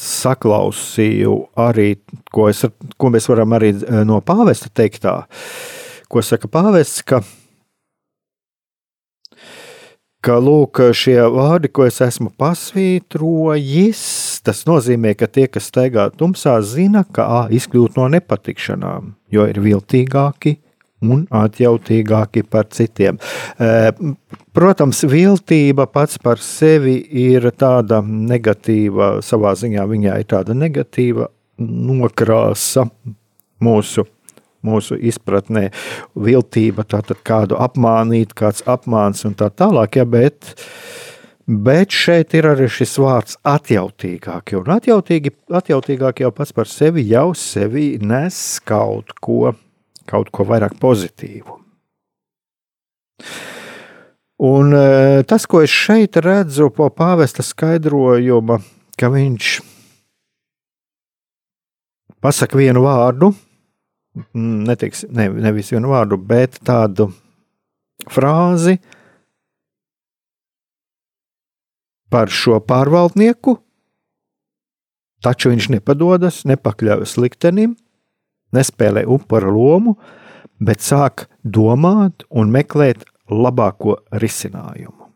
saklausīju 0.00 1.34
arī, 1.58 1.88
ko, 2.30 2.46
es, 2.52 2.62
ko 2.96 3.10
mēs 3.10 3.26
varam 3.26 3.58
arī 3.58 3.72
no 4.06 4.20
pāvesta 4.22 4.70
teiktā, 4.70 5.16
ko 6.10 6.22
saka 6.22 6.48
pāvests, 6.48 7.02
ka 7.02 7.24
ka 10.24 10.36
lūk, 10.42 10.82
šie 10.96 11.18
vārdi, 11.32 11.70
ko 11.72 11.86
es 11.88 12.00
esmu 12.04 12.30
pasvītrojis, 12.40 14.02
tas 14.44 14.64
nozīmē, 14.68 15.14
ka 15.18 15.28
tie, 15.32 15.46
kas 15.52 15.70
staigā 15.72 16.10
tumsā, 16.16 16.58
zina, 16.66 17.04
ka 17.04 17.24
ā, 17.24 17.40
izkļūt 17.56 17.96
no 17.96 18.08
nepatikšanām, 18.16 19.14
jo 19.32 19.46
ir 19.48 19.60
viltīgāki 19.64 20.58
un 21.00 21.24
atjautīgāki 21.32 22.44
par 22.44 22.68
citiem. 22.74 23.16
Protams, 24.56 25.02
viltība 25.08 25.86
pats 25.88 26.20
par 26.20 26.42
sevi 26.44 26.98
ir 27.24 27.48
tāda 27.56 28.02
negatīva, 28.04 29.18
savā 29.24 29.54
ziņā 29.56 29.86
viņai 29.88 30.20
ir 30.20 30.28
tāda 30.28 30.56
negatīva 30.56 31.30
nokrāsa 31.60 32.86
mūsu 33.64 34.04
mūsu 34.66 34.98
izpratnē 34.98 35.68
viltība, 36.18 36.84
tātad 36.88 37.22
kādu 37.26 37.58
apmānīt, 37.60 38.34
kāds 38.38 38.64
apmāns 38.68 39.24
un 39.28 39.36
tā 39.38 39.50
tālāk, 39.52 40.00
ja, 40.00 40.06
bet, 40.08 40.52
bet 41.46 41.94
šeit 41.94 42.36
ir 42.38 42.50
arī 42.52 42.68
šis 42.70 42.96
vārds 43.02 43.38
atjautīgāk, 43.48 44.54
un 44.60 44.74
atjautīgi, 44.76 45.34
atjautīgāk 45.60 46.24
jau 46.24 46.32
pats 46.34 46.54
par 46.56 46.70
sevi 46.70 47.06
jau 47.10 47.30
sevi 47.38 47.94
nes 48.02 48.42
kaut 48.66 49.16
ko, 49.20 49.54
kaut 50.10 50.32
ko 50.34 50.46
vairāk 50.48 50.76
pozitīvu. 50.80 51.60
Un 54.40 54.72
e, 54.72 55.20
tas, 55.28 55.44
ko 55.44 55.60
es 55.60 55.72
šeit 55.72 56.16
redzu 56.24 56.70
po 56.72 56.86
pāvesta 56.88 57.44
skaidrojuma, 57.44 58.56
ka 58.96 59.10
viņš 59.12 59.58
pasaka 62.24 62.56
vienu 62.56 62.86
vārdu, 62.86 63.34
netiks, 64.34 65.04
ne, 65.10 65.28
nevis 65.30 65.70
vienu 65.72 65.92
vārdu, 65.92 66.18
bet 66.18 66.58
tādu 66.66 67.10
frāzi 68.10 68.78
par 72.10 72.32
šo 72.34 72.58
pārvaldnieku, 72.66 73.56
taču 75.22 75.52
viņš 75.52 75.68
nepadodas, 75.76 76.42
nepakļaujas 76.48 77.16
liktenim, 77.22 77.76
nespēlē 78.56 79.04
upura 79.06 79.52
lomu, 79.54 79.94
bet 80.58 80.82
sāk 80.82 81.28
domāt 81.44 82.26
un 82.30 82.50
meklēt 82.50 83.06
labāko 83.30 84.00
risinājumu. 84.10 85.06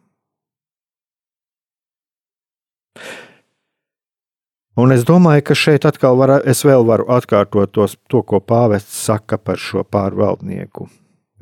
Un 4.75 4.91
es 4.91 5.05
domāju, 5.07 5.45
ka 5.47 5.55
šeit 5.55 5.85
atkal 5.87 6.17
var, 6.19 6.41
es 6.51 6.65
vēl 6.67 6.83
varu 6.87 7.07
atkārtot 7.15 7.71
tos, 7.77 7.95
to, 8.11 8.25
ko 8.27 8.41
pāvests 8.43 9.05
saka 9.07 9.39
par 9.39 9.61
šo 9.61 9.85
pārvaldnieku. 9.87 10.89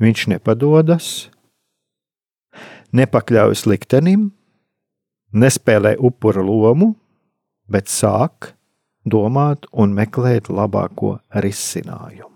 Viņš 0.03 0.27
nepadodas, 0.35 1.07
nepakļaujas 2.93 3.65
liktenim, 3.69 4.27
nespēlē 5.33 5.95
upura 5.97 6.45
lomu, 6.45 6.91
bet 7.65 7.89
sāk 7.89 8.53
domāt 9.09 9.65
un 9.73 9.97
meklēt 9.97 10.53
labāko 10.53 11.17
risinājumu. 11.33 12.32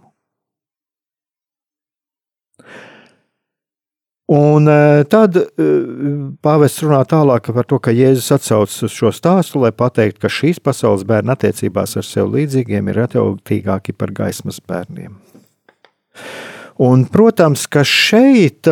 Un 4.28 4.68
e, 4.68 5.06
tad 5.08 5.38
e, 5.40 5.46
pāvests 6.44 6.84
runā 6.84 7.00
tālāk 7.08 7.48
par 7.56 7.68
to, 7.70 7.80
ka 7.80 7.94
Jēzus 7.96 8.34
atsaucas 8.36 8.82
uz 8.84 8.92
šo 8.92 9.14
stāstu, 9.16 9.62
lai 9.64 9.72
pateiktu, 9.72 10.20
ka 10.26 10.32
šīs 10.32 10.60
pasaules 10.60 11.06
bērni 11.08 11.32
attiecībās 11.32 11.96
ar 11.96 12.04
sev 12.04 12.34
līdzīgiem 12.34 12.92
ir 12.92 13.00
atjautīgāki 13.06 13.96
par 13.96 14.12
gaismas 14.18 14.60
bērniem. 14.60 15.16
Un, 16.84 17.08
protams, 17.10 17.64
ka 17.72 17.86
šeit 17.88 18.68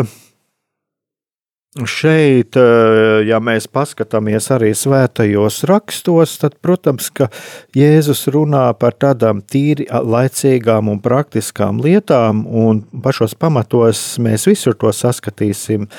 Šeit, 1.75 2.55
eh, 2.55 3.25
ja 3.27 3.41
mēs 3.43 3.65
paskatāmies 3.67 4.45
arī 4.55 4.69
svētajos 4.71 5.57
rakstos, 5.67 6.37
tad, 6.39 6.55
protams, 6.63 7.09
ka 7.11 7.27
Jēzus 7.75 8.29
runā 8.31 8.69
par 8.79 8.95
tādām 8.95 9.41
tīri 9.43 9.83
laicīgām 9.91 10.87
un 10.87 11.01
praktiskām 11.03 11.83
lietām, 11.83 12.45
un 12.47 12.79
pašos 13.03 13.35
pamatos 13.35 14.15
mēs 14.23 14.47
visur 14.47 14.79
to 14.79 14.93
saskatīsim, 14.95 15.89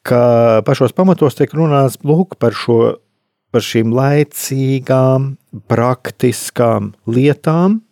ka 0.00 0.64
pašos 0.64 0.96
pamatos 0.96 1.36
tiek 1.36 1.52
runāts 1.52 2.00
lūk 2.00 2.38
par 2.40 2.56
šo, 2.56 2.96
par 3.52 3.60
šīm 3.60 3.92
laicīgām, 3.92 5.34
praktiskām 5.68 6.94
lietām, 7.04 7.82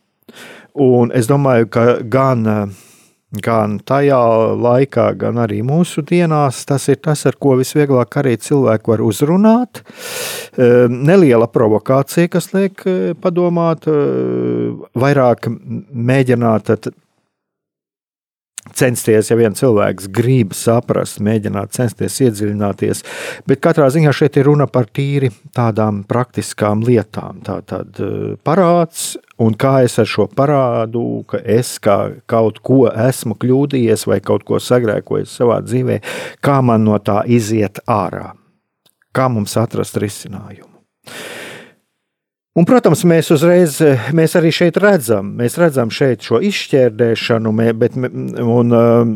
un 0.73 1.13
es 1.13 1.29
domāju, 1.29 1.69
ka 1.69 1.91
gan 2.01 2.73
gan 3.31 3.79
tajā 3.87 4.21
laikā, 4.59 5.07
gan 5.19 5.39
arī 5.43 5.61
mūsu 5.67 6.03
dienās. 6.07 6.65
Tas 6.67 6.89
ir 6.91 6.99
tas, 7.03 7.23
ar 7.31 7.39
ko 7.39 7.55
visvieglāk 7.61 8.19
arī 8.23 8.37
cilvēku 8.43 8.95
var 8.95 9.05
uzrunāt. 9.07 9.83
Ehm, 10.59 11.03
neliela 11.07 11.47
provokācija, 11.51 12.31
kas 12.31 12.51
liek 12.55 12.83
eh, 12.87 13.13
padomāt, 13.15 13.87
eh, 13.87 14.75
vairāk 14.99 15.47
mēģināt 15.51 16.75
censties, 18.77 19.31
ja 19.31 19.37
viens 19.39 19.59
cilvēks 19.61 20.09
grib 20.15 20.55
saprast, 20.57 21.21
mēģināt 21.25 21.75
censties 21.77 22.19
iedziļināties. 22.27 23.03
Bet 23.49 23.63
katrā 23.65 23.89
ziņā 23.93 24.13
šeit 24.17 24.39
ir 24.41 24.49
runa 24.51 24.69
par 24.71 24.89
tīri 24.91 25.33
tādām 25.57 26.03
praktiskām 26.09 26.85
lietām. 26.87 27.43
Tā 27.47 27.61
tad 27.67 28.01
eh, 28.03 28.37
parāds, 28.47 29.15
un 29.41 29.57
kā 29.59 29.81
es 29.87 29.99
ar 30.03 30.09
šo 30.11 30.29
parādu, 30.37 31.05
ka 31.31 31.43
es 31.45 31.77
kā 31.83 31.99
kaut 32.31 32.63
ko 32.67 32.85
esmu 32.91 33.39
kļūdījies 33.41 34.07
vai 34.11 34.21
kaut 34.25 34.47
ko 34.49 34.61
sagrēkojis 34.63 35.39
savā 35.41 35.61
dzīvē, 35.67 36.01
kā 36.45 36.61
man 36.65 36.87
no 36.89 36.99
tā 37.03 37.23
iziet 37.27 37.83
ārā. 37.91 38.33
Kā 39.17 39.27
mums 39.33 39.57
atrast 39.59 39.97
risinājumu? 39.99 40.71
Un, 42.61 42.67
protams, 42.69 43.07
mēs 43.09 43.31
uzreiz, 43.33 43.79
mēs 44.13 44.35
arī 44.37 44.51
šeit 44.53 44.77
redzam, 44.83 45.31
mēs 45.39 45.55
redzam 45.57 45.89
šeit 45.89 46.27
šo 46.27 46.43
izšķērdēšanu, 46.45 47.53
bet, 47.81 47.95
un, 47.97 48.75
um, 48.77 49.15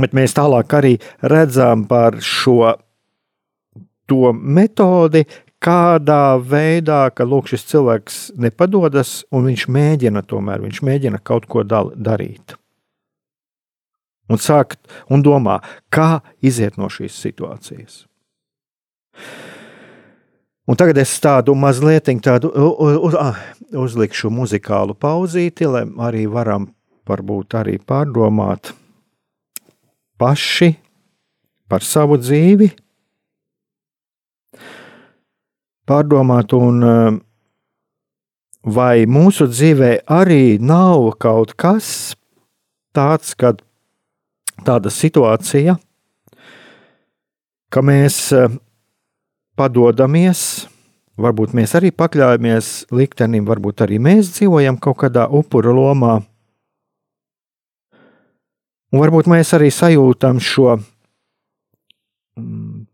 bet 0.00 0.14
mēs 0.16 0.32
tālāk 0.38 0.72
arī 0.78 0.94
redzam 1.20 1.82
par 1.90 2.16
šo 2.24 2.72
to 4.08 4.32
metodi, 4.32 5.26
kādā 5.60 6.38
veidā, 6.40 7.02
ka 7.12 7.26
lūk, 7.28 7.50
šis 7.52 7.66
cilvēks 7.74 8.16
nepadodas 8.40 9.26
un 9.34 9.50
viņš 9.50 9.66
mēģina 9.74 10.24
tomēr, 10.24 10.64
viņš 10.64 10.80
mēģina 10.88 11.20
kaut 11.20 11.44
ko 11.50 11.66
darīt. 11.66 12.56
Un 14.32 14.40
sākt 14.40 14.80
un 15.12 15.20
domā, 15.24 15.60
kā 15.92 16.22
iziet 16.40 16.80
no 16.80 16.88
šīs 16.92 17.20
situācijas. 17.20 18.06
Un 20.68 20.76
tagad 20.76 20.98
es 21.00 21.14
tādu 21.24 21.54
mazliet 21.56 22.10
tādu 22.20 22.50
uz, 22.52 23.14
uzlikšu 23.72 24.28
muzikālu 24.28 24.92
pauzīti, 24.92 25.64
lai 25.64 25.86
arī 26.04 26.26
varam 26.28 26.68
varbūt 27.08 27.56
arī 27.56 27.78
pārdomāt 27.80 28.74
paši 30.20 30.74
par 31.68 31.80
savu 31.84 32.18
dzīvi, 32.20 32.68
pārdomāt 35.88 36.52
un 36.52 36.84
vai 38.68 39.06
mūsu 39.08 39.48
dzīvē 39.48 39.90
arī 40.04 40.58
nav 40.60 41.14
kaut 41.22 41.54
kas 41.56 42.14
tāds, 42.92 43.32
kad 43.38 43.62
tāda 44.66 44.92
situācija, 44.92 45.78
ka 47.72 47.84
mēs 47.84 48.20
eh, 48.36 48.48
padodamies, 49.58 50.40
varbūt 51.18 51.54
mēs 51.58 51.74
arī 51.78 51.90
pakļāvāmies 51.94 52.88
liktenim, 52.94 53.46
varbūt 53.48 53.82
arī 53.86 53.98
mēs 54.02 54.32
dzīvojam 54.36 54.78
kaut 54.82 55.00
kādā 55.02 55.26
upuru 55.28 55.74
lomā. 55.76 56.20
Un 58.88 59.02
varbūt 59.02 59.26
mēs 59.28 59.50
arī 59.58 59.68
sajūtam 59.74 60.38
šo 60.40 60.78
mm, 62.38 62.86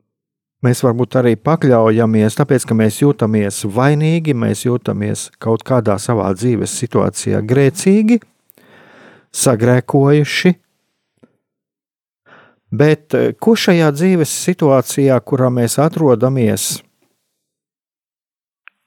Mēs 0.65 0.81
varbūt 0.81 1.19
arī 1.21 1.35
pakļaujamies, 1.37 2.39
tāpēc 2.39 2.65
ka 2.65 2.75
mēs 2.79 3.03
jūtamies 3.03 3.59
vainīgi, 3.69 4.33
mēs 4.33 4.63
jūtamies 4.65 5.27
kaut 5.43 5.61
kādā 5.67 5.99
savā 6.01 6.31
dzīves 6.33 6.73
situācijā 6.81 7.43
grēcīgi, 7.45 8.17
sagrēkojuši. 9.45 10.55
Bet 12.75 13.15
eh, 13.15 13.33
ko 13.39 13.55
šajā 13.59 13.91
dzīves 13.95 14.33
situācijā, 14.49 15.17
kurā 15.27 15.51
mēs 15.53 15.77
atrodamies, 15.83 16.79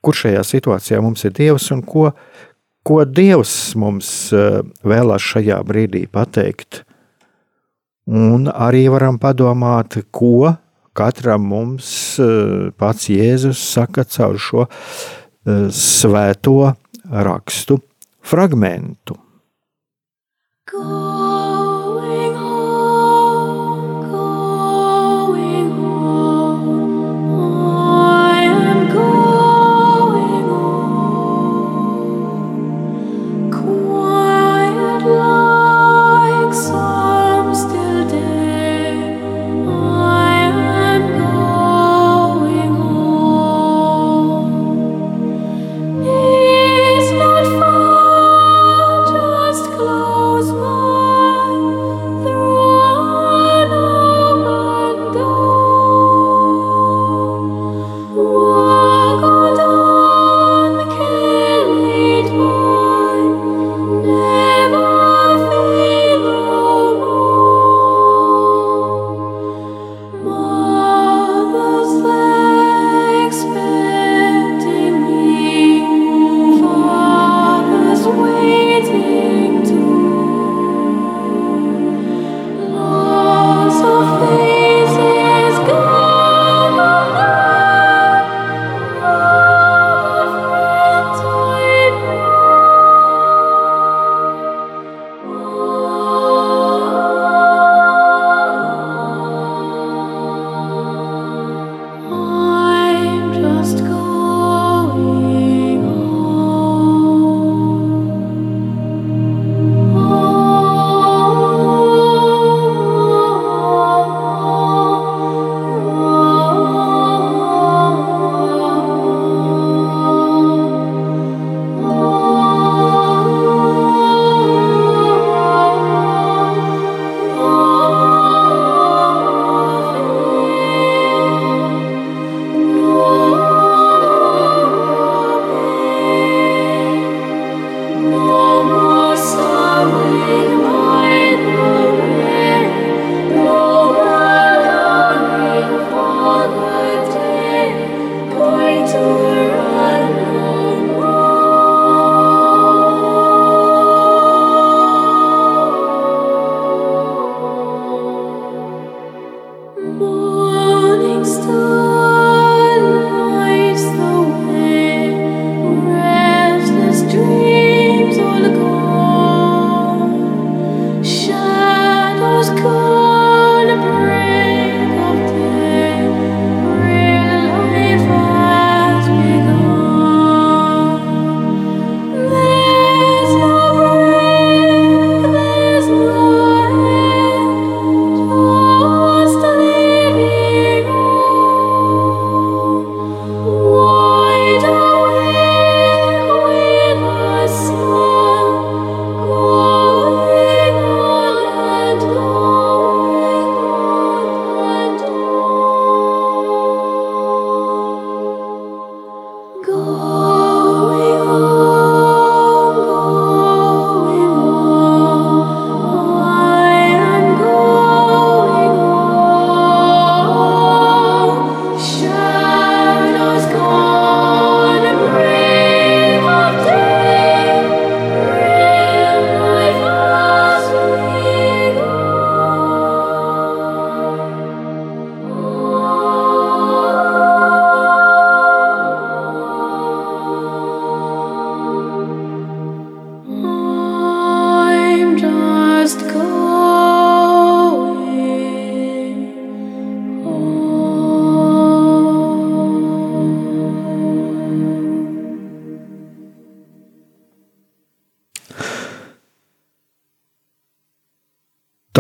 kur 0.03 0.17
šajā 0.17 0.43
situācijā 0.47 0.99
mums 1.03 1.23
ir 1.27 1.35
Dievs 1.37 1.69
un 1.75 1.83
ko, 1.85 2.09
ko 2.87 2.99
Dievs 3.05 3.53
mums 3.79 4.09
eh, 4.35 4.59
vēlās 4.83 5.23
šajā 5.33 5.61
brīdī 5.67 6.05
pateikt? 6.11 6.83
Un 8.07 8.47
arī 8.47 8.85
varam 8.91 9.19
padomāt, 9.19 9.99
ko 10.15 10.55
katram 10.97 11.47
mums 11.51 11.89
eh, 12.23 12.71
pats 12.75 13.11
Jēzus 13.13 13.61
saka 13.75 14.07
caur 14.07 14.41
šo 14.41 14.67
svēto 15.47 16.73
rakstu 17.07 17.77
fragmentu. 18.27 19.15
Go. 20.67 21.06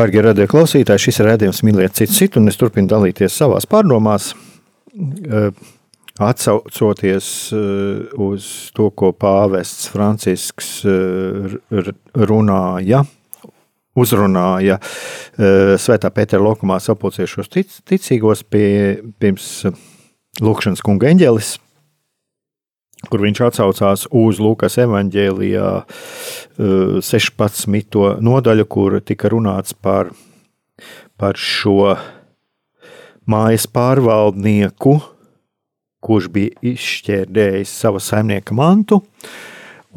Darbie 0.07 0.21
radio 0.23 0.45
klausītāji, 0.47 1.01
šis 1.03 1.17
ir 1.19 1.27
redzējums 1.27 1.57
mīlēt 1.67 1.97
citu 1.97 2.13
citu, 2.15 2.39
un 2.39 2.47
es 2.47 2.55
turpinu 2.55 2.87
dalīties 2.87 3.33
savās 3.41 3.65
pārdomās, 3.67 4.29
eh, 4.95 5.49
atsaucoties 6.23 7.27
eh, 7.51 8.13
uz 8.15 8.47
to, 8.71 8.87
ko 8.95 9.11
pāvests 9.11 9.89
Francisks 9.91 10.69
eh, 10.87 11.91
runāja, 12.31 13.03
uzrunāja 13.99 14.79
Svētā 15.35 16.15
Pētera 16.15 16.45
lokumā 16.45 16.79
sapulciešos 16.79 17.51
ticīgos 17.51 18.47
pie, 18.47 19.03
pirms 19.19 19.65
Lūkšanas 20.39 20.87
kunga 20.87 21.11
eņģelis 21.11 21.57
kur 23.05 23.21
viņš 23.21 23.41
atsaucās 23.45 24.07
uz 24.15 24.39
Lūkas 24.41 24.79
evanģēlijā 24.81 25.67
16. 26.57 28.01
Eh, 28.11 28.21
nodaļu, 28.23 28.65
kur 28.65 28.99
tika 29.01 29.29
runāts 29.33 29.73
par, 29.73 30.11
par 31.17 31.37
šo 31.37 31.97
mājas 33.27 33.67
pārvaldnieku, 33.69 34.97
kurš 36.01 36.31
bija 36.31 36.73
izšķērdējis 36.73 37.77
savu 37.83 38.01
saimnieka 38.01 38.55
mantu. 38.57 39.01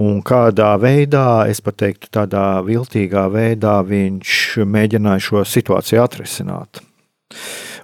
Un 0.01 0.23
kādā 0.25 0.73
veidā, 0.81 1.47
es 1.51 1.61
teiktu, 1.61 2.09
tādā 2.09 2.63
viltīgā 2.65 3.27
veidā 3.29 3.81
viņš 3.85 4.65
mēģināja 4.65 5.21
šo 5.21 5.45
situāciju 5.45 6.01
atrisināt 6.01 6.81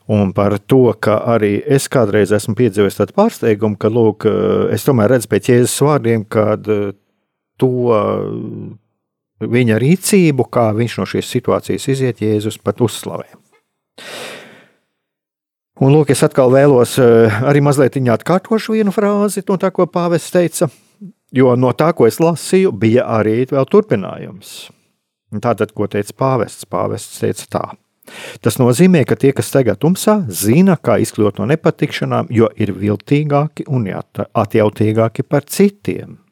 un 0.06 0.30
par 0.32 0.58
to, 0.58 0.94
ka 1.02 1.18
arī 1.34 1.58
es 1.66 1.88
kādreiz 1.90 2.30
esmu 2.34 2.54
piedzīvojis 2.58 3.00
tādu 3.00 3.16
pārsteigumu, 3.16 3.78
ka 3.78 3.90
lūk, 3.90 4.26
es 4.74 4.86
tomēr 4.86 5.16
redzu 5.16 5.30
pēc 5.32 5.50
Jēzus 5.50 5.82
vārdiem, 5.82 6.22
kad 6.30 6.68
to 7.60 7.92
viņa 9.40 9.80
rīcību, 9.82 10.46
kā 10.52 10.70
viņš 10.76 10.98
no 11.00 11.06
šīs 11.08 11.34
situācijas 11.34 11.88
iziet, 11.92 12.22
Jēzus 12.24 12.58
pat 12.62 12.80
uzslavē. 12.84 13.28
Un 15.76 15.92
lūk, 15.92 16.08
es 16.14 16.22
atkal 16.24 16.48
vēlos 16.54 16.94
eh, 17.02 17.34
arī 17.44 17.60
mazliet 17.60 17.98
atkārtošu 18.00 18.78
vienu 18.78 18.94
frāzi 18.96 19.44
no 19.48 19.58
tā, 19.60 19.68
ko 19.70 19.84
Pāvests 19.84 20.32
teica, 20.32 20.70
jo 21.36 21.52
no 21.56 21.72
tā, 21.76 21.90
ko 21.92 22.06
es 22.08 22.16
lasīju, 22.16 22.72
bija 22.72 23.04
arī 23.18 23.44
vēl 23.50 23.68
turpinājums. 23.68 24.70
Tātad, 25.36 25.74
ko 25.76 25.84
teica 25.90 26.16
Pāvests? 26.16 26.64
Pāvests 26.64 27.20
teica 27.20 27.50
tā. 27.52 27.64
Tas 28.40 28.56
nozīmē, 28.56 29.02
ka 29.04 29.18
tie, 29.20 29.34
kas 29.36 29.50
staigā 29.50 29.74
tumsā, 29.76 30.22
zina, 30.30 30.78
kā 30.80 30.96
izkļūt 31.02 31.42
no 31.42 31.48
nepatikšanām, 31.50 32.30
jo 32.32 32.48
ir 32.56 32.72
viltīgāki 32.72 33.66
un 33.68 33.90
atjautīgāki 33.90 35.26
par 35.28 35.44
citiem. 35.44 36.22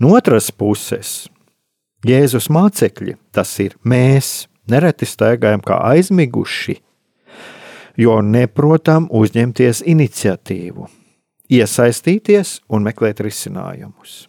No 0.00 0.14
otras 0.16 0.50
puses, 0.50 1.28
Jēzus 2.06 2.48
mācekļi, 2.48 3.16
tas 3.34 3.52
ir 3.60 3.76
mēs, 3.84 4.48
nereti 4.70 5.08
staigājam 5.08 5.60
kā 5.64 5.76
aizmiguši, 5.90 6.78
jo 8.00 8.20
neprotam 8.24 9.08
uzņemties 9.12 9.82
iniciatīvu, 9.90 10.88
iesaistīties 11.52 12.60
un 12.72 12.86
meklēt 12.88 13.20
risinājumus. 13.26 14.22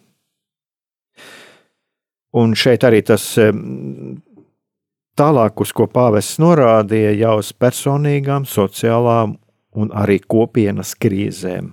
Un 2.32 2.54
šeit 2.56 2.84
arī 2.88 3.02
tas 3.04 3.24
Tālāk, 5.12 5.60
uz 5.60 5.74
ko 5.76 5.84
pāvests 5.92 6.38
norādīja, 6.40 7.10
jau 7.20 7.34
uz 7.42 7.50
personīgām, 7.52 8.46
sociālām 8.48 9.34
un 9.76 9.90
arī 9.92 10.16
kopienas 10.24 10.94
krīzēm. 10.96 11.68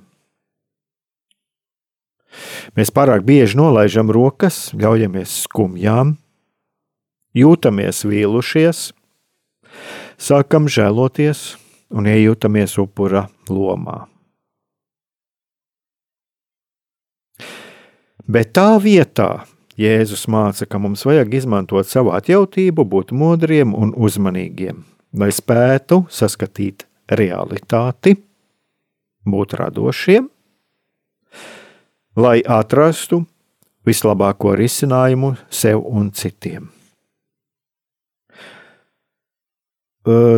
Mēs 2.77 2.91
pārāk 2.93 3.25
bieži 3.27 3.57
nolaižam 3.59 4.11
rokas, 4.13 4.69
ļaujamies 4.77 5.33
skumjām, 5.45 6.15
jūtamies 7.37 8.03
vīlušies, 8.05 8.83
sākam 10.19 10.69
žēloties 10.69 11.55
un 11.89 12.09
iejūtamies 12.09 12.77
upura 12.81 13.27
lomā. 13.49 14.05
Bet 18.29 18.53
tā 18.53 18.75
vietā, 18.77 19.47
Jēzus 19.79 20.27
māca, 20.29 20.67
ka 20.69 20.77
mums 20.77 21.01
vajag 21.07 21.31
izmantot 21.39 21.87
savu 21.89 22.11
atjautību, 22.13 22.83
būt 22.85 23.13
modriem 23.15 23.71
un 23.73 23.93
uzmanīgiem, 23.95 24.83
lai 25.17 25.31
spētu 25.33 26.03
saskatīt 26.13 26.85
realitāti, 27.09 28.17
būt 29.25 29.55
radošiem, 29.57 30.27
lai 32.19 32.39
atrastu 32.43 33.23
vislabāko 33.87 34.53
risinājumu 34.59 35.35
sev 35.49 35.81
un 35.87 36.11
citiem. 36.15 36.67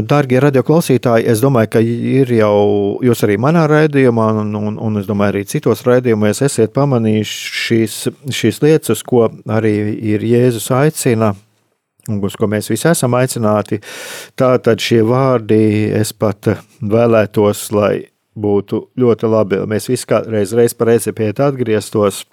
Darbie 0.10 0.40
radioklausītāji, 0.42 1.28
es 1.32 1.40
domāju, 1.40 1.70
ka 1.76 1.82
ir 1.86 2.32
jau 2.34 2.98
jūs 3.06 3.22
arī 3.24 3.38
manā 3.40 3.68
raidījumā, 3.70 4.26
un, 4.42 4.56
un, 4.58 4.80
un 4.82 5.00
es 5.00 5.06
domāju, 5.08 5.36
arī 5.36 5.44
citos 5.48 5.84
raidījumos 5.86 6.42
esat 6.44 6.74
pamanījuši 6.76 7.54
šīs, 7.62 8.00
šīs 8.36 8.60
lietas, 8.66 9.04
ko 9.06 9.28
arī 9.46 9.76
ir 10.14 10.26
Jēzus 10.26 10.72
aicina. 10.76 11.36
Un 12.10 12.18
uz 12.26 12.34
ko 12.34 12.50
mēs 12.50 12.72
visi 12.72 12.88
esam 12.90 13.14
aicināti. 13.14 13.78
Tātad 14.36 14.82
šie 14.82 15.04
vārdi 15.06 15.62
es 15.94 16.10
pat 16.18 16.50
vēlētos, 16.82 17.68
lai 17.78 17.94
būtu 18.38 18.86
ļoti 19.00 19.32
labi. 19.32 19.64
Mēs 19.68 19.90
visi 19.92 20.08
kādreiz 20.08 20.54
reiz 20.56 20.76
par 20.78 20.92
recipiētu 20.92 21.44
atgrieztos. 21.48 22.24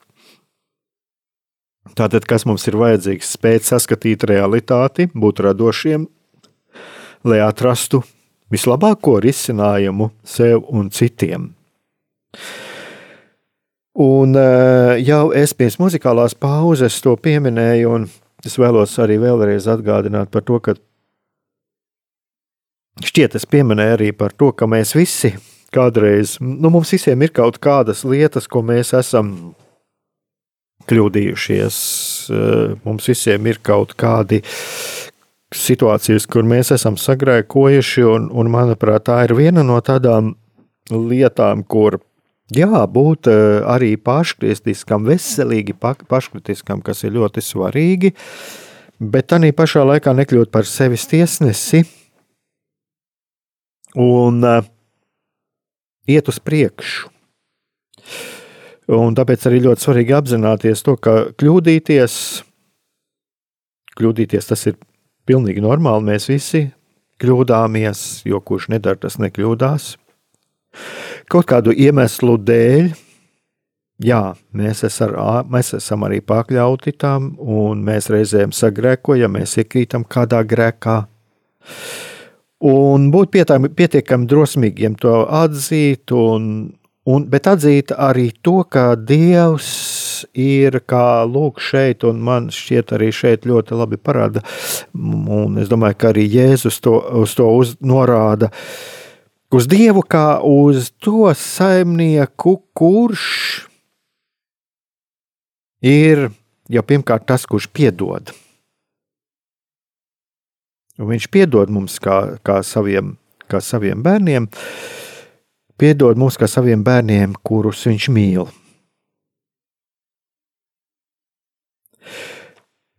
Tātad, 1.99 2.27
kas 2.29 2.45
mums 2.47 2.67
ir 2.69 2.77
vajadzīgs? 2.79 3.33
Spēt 3.39 3.67
saskatīt 3.67 4.27
realitāti, 4.29 5.09
būt 5.15 5.41
radošiem, 5.47 6.07
lai 7.27 7.41
atrastu 7.43 8.03
vislabāko 8.53 9.19
risinājumu 9.25 10.11
sev 10.25 10.69
un 10.69 10.91
citiem. 10.95 11.51
Un 13.99 14.37
eh, 14.39 15.01
jau 15.03 15.33
es 15.35 15.57
pirms 15.59 15.79
muzikālās 15.81 16.37
pauzes 16.39 17.01
to 17.03 17.17
pieminēju, 17.19 17.95
un 17.97 18.05
es 18.47 18.55
vēlos 18.61 18.95
arī 19.03 19.17
vēlreiz 19.19 19.67
atgādināt 19.73 20.31
par 20.31 20.45
to, 20.47 20.61
ka 20.63 20.77
šķiet, 23.03 23.35
es 23.41 23.49
pieminēju 23.49 23.97
arī 23.97 24.13
par 24.15 24.37
to, 24.39 24.53
ka 24.55 24.69
mēs 24.71 24.95
visi 24.95 25.33
kādreiz, 25.74 26.37
nu, 26.40 26.70
mums 26.72 26.92
visiem 26.94 27.22
ir 27.24 27.33
kaut 27.37 27.59
kādas 27.62 28.04
lietas, 28.09 28.48
ko 28.50 28.62
mēs 28.66 28.94
esam 28.96 29.33
kļūdījušies. 30.88 31.78
Eh, 32.33 32.74
mums 32.87 33.09
visiem 33.11 33.48
ir 33.50 33.61
kaut 33.64 33.94
kādi 33.98 34.42
situācijas, 35.54 36.26
kur 36.28 36.44
mēs 36.48 36.72
esam 36.76 36.98
sagrēkojuši, 37.00 38.04
un, 38.09 38.28
un 38.33 38.52
manuprāt, 38.52 39.07
tā 39.09 39.22
ir 39.26 39.37
viena 39.38 39.64
no 39.64 39.78
tādām 39.85 40.35
lietām, 40.92 41.64
kur 41.64 42.00
jābūt 42.54 43.28
eh, 43.33 43.61
arī 43.68 43.94
paškristiskam, 44.00 45.07
veselīgi 45.09 45.76
paškristiskam, 45.81 46.83
kas 46.85 47.04
ir 47.04 47.16
ļoti 47.18 47.44
svarīgi, 47.44 48.14
bet 48.98 49.31
tā 49.33 49.40
pašā 49.57 49.85
laikā 49.88 50.16
nekļūt 50.16 50.52
par 50.52 50.68
sevis 50.68 51.07
tiesnesi 51.09 51.85
un 53.98 54.42
uh, 54.44 54.64
iet 56.09 56.29
uz 56.33 56.40
priekšu. 56.40 57.12
Un 58.88 59.12
tāpēc 59.16 59.44
arī 59.49 59.61
ļoti 59.66 59.85
svarīgi 59.85 60.14
apzināties 60.16 60.83
to, 60.85 60.94
ka 60.97 61.14
kļūdīties, 61.37 62.14
kļūdīties 63.99 64.49
tas 64.49 64.64
ir 64.71 64.79
pilnīgi 65.29 65.61
normāli. 65.61 66.07
Mēs 66.09 66.31
visi 66.31 66.71
kļūdāmies, 67.21 68.05
jo 68.29 68.40
kurš 68.40 68.71
nedara, 68.73 68.97
tas 69.03 69.18
nekļūdās. 69.21 69.90
Kaut 71.29 71.49
kādu 71.51 71.75
iemeslu 71.77 72.38
dēļ, 72.40 72.88
jā, 74.09 74.23
mēs, 74.57 74.85
esar, 74.88 75.12
mēs 75.53 75.75
esam 75.77 76.07
arī 76.09 76.23
pakļauti 76.25 76.94
tam, 76.97 77.35
un 77.37 77.85
mēs 77.85 78.09
reizēm 78.14 78.55
sagrēkojam, 78.57 79.37
mēs 79.37 79.59
iekrītam 79.61 80.09
kādā 80.09 80.40
grēkā. 80.49 81.03
Un 82.59 83.12
būt 83.14 83.31
pietiekami 83.31 84.27
drosmīgiem 84.27 84.97
to 84.99 85.21
atzīt, 85.31 86.11
un, 86.11 86.73
un, 87.07 87.27
bet 87.31 87.47
atzīt 87.47 87.92
arī 87.94 88.33
to, 88.42 88.64
ka 88.66 88.97
Dievs 88.99 89.68
ir 90.35 90.81
kā 90.83 91.23
lūk 91.23 91.62
šeit, 91.62 92.03
un 92.03 92.18
man 92.27 92.49
šķiet 92.51 92.97
arī 92.97 93.12
šeit 93.14 93.47
ļoti 93.47 93.79
labi 93.79 94.01
parāda, 94.03 94.42
un 94.90 95.55
es 95.62 95.71
domāju, 95.71 96.01
ka 96.03 96.11
arī 96.11 96.27
Jēzus 96.27 96.81
to, 96.83 96.97
uz 97.23 97.37
to 97.38 97.47
uz, 97.47 97.77
norāda, 97.79 98.51
uz 99.55 99.71
Dievu 99.71 100.03
kā 100.03 100.40
uz 100.42 100.90
to 100.99 101.31
saimnieku, 101.31 102.57
kurš 102.75 103.68
ir 105.79 106.27
jau 106.66 106.83
pirmkārt 106.83 107.31
tas, 107.31 107.47
kurš 107.47 107.71
piedod. 107.71 108.35
Un 110.99 111.13
viņš 111.13 111.29
piedod 111.31 111.71
mums 111.71 111.99
kā, 112.03 112.39
kā, 112.43 112.61
saviem, 112.67 113.17
kā 113.47 113.61
saviem 113.63 114.03
bērniem, 114.03 114.49
piedod 115.79 116.19
mums 116.19 116.39
kā 116.41 116.49
saviem 116.51 116.83
bērniem, 116.87 117.37
kurus 117.47 117.87
viņš 117.87 118.09
mīl. 118.15 118.49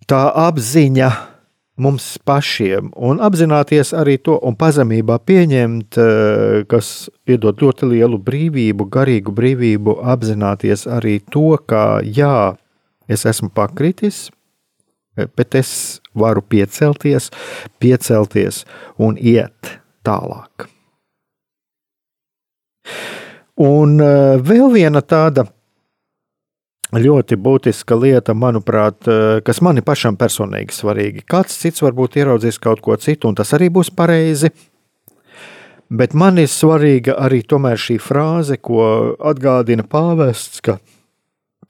tā 0.10 0.30
apziņa 0.48 1.10
mums 1.80 2.18
pašiem, 2.28 2.90
un 3.08 3.22
apzināties 3.24 3.94
arī 3.96 4.18
to, 4.20 4.36
un 4.44 4.58
pazemībā 4.60 5.20
pieņemt, 5.24 6.00
eh, 6.02 6.64
kas 6.68 7.10
iedod 7.30 7.62
ļoti 7.64 7.94
lielu 7.94 8.20
brīvību, 8.20 8.90
garīgu 8.96 9.32
brīvību, 9.36 9.96
apzināties 10.04 10.88
arī 10.90 11.20
to, 11.32 11.56
ka 11.66 12.02
jā, 12.04 12.58
es 13.08 13.24
esmu 13.26 13.52
pakritis, 13.56 14.28
bet 15.16 15.56
es 15.56 16.02
varu 16.17 16.41
piecelties, 16.41 17.30
piecelties 17.80 18.63
un 18.98 19.17
iet 19.17 19.80
tālāk. 20.06 20.67
Un 23.60 24.00
eh, 24.00 24.39
vēl 24.39 24.69
viena 24.72 25.02
tāda 25.04 25.45
ļoti 26.95 27.38
būtiska 27.38 27.98
lieta, 28.00 28.34
manuprāt, 28.34 29.04
eh, 29.08 29.41
kas 29.45 29.62
man 29.62 29.82
pašam 29.86 30.17
personīgi 30.17 30.74
svarīga. 30.74 31.26
Kāds 31.28 31.60
cits 31.60 31.84
varbūt 31.84 32.17
ieraudzīs 32.22 32.60
kaut 32.60 32.82
ko 32.82 32.95
citu, 32.95 33.28
un 33.28 33.36
tas 33.36 33.52
arī 33.54 33.69
būs 33.69 33.91
pareizi. 33.91 34.52
Bet 35.89 36.13
man 36.13 36.38
ir 36.38 36.48
svarīga 36.48 37.17
arī 37.17 37.41
šī 37.41 37.98
frāze, 38.00 38.62
ko 38.62 39.15
atgādina 39.19 39.84
pāvests, 39.84 40.62
ka 40.62 40.80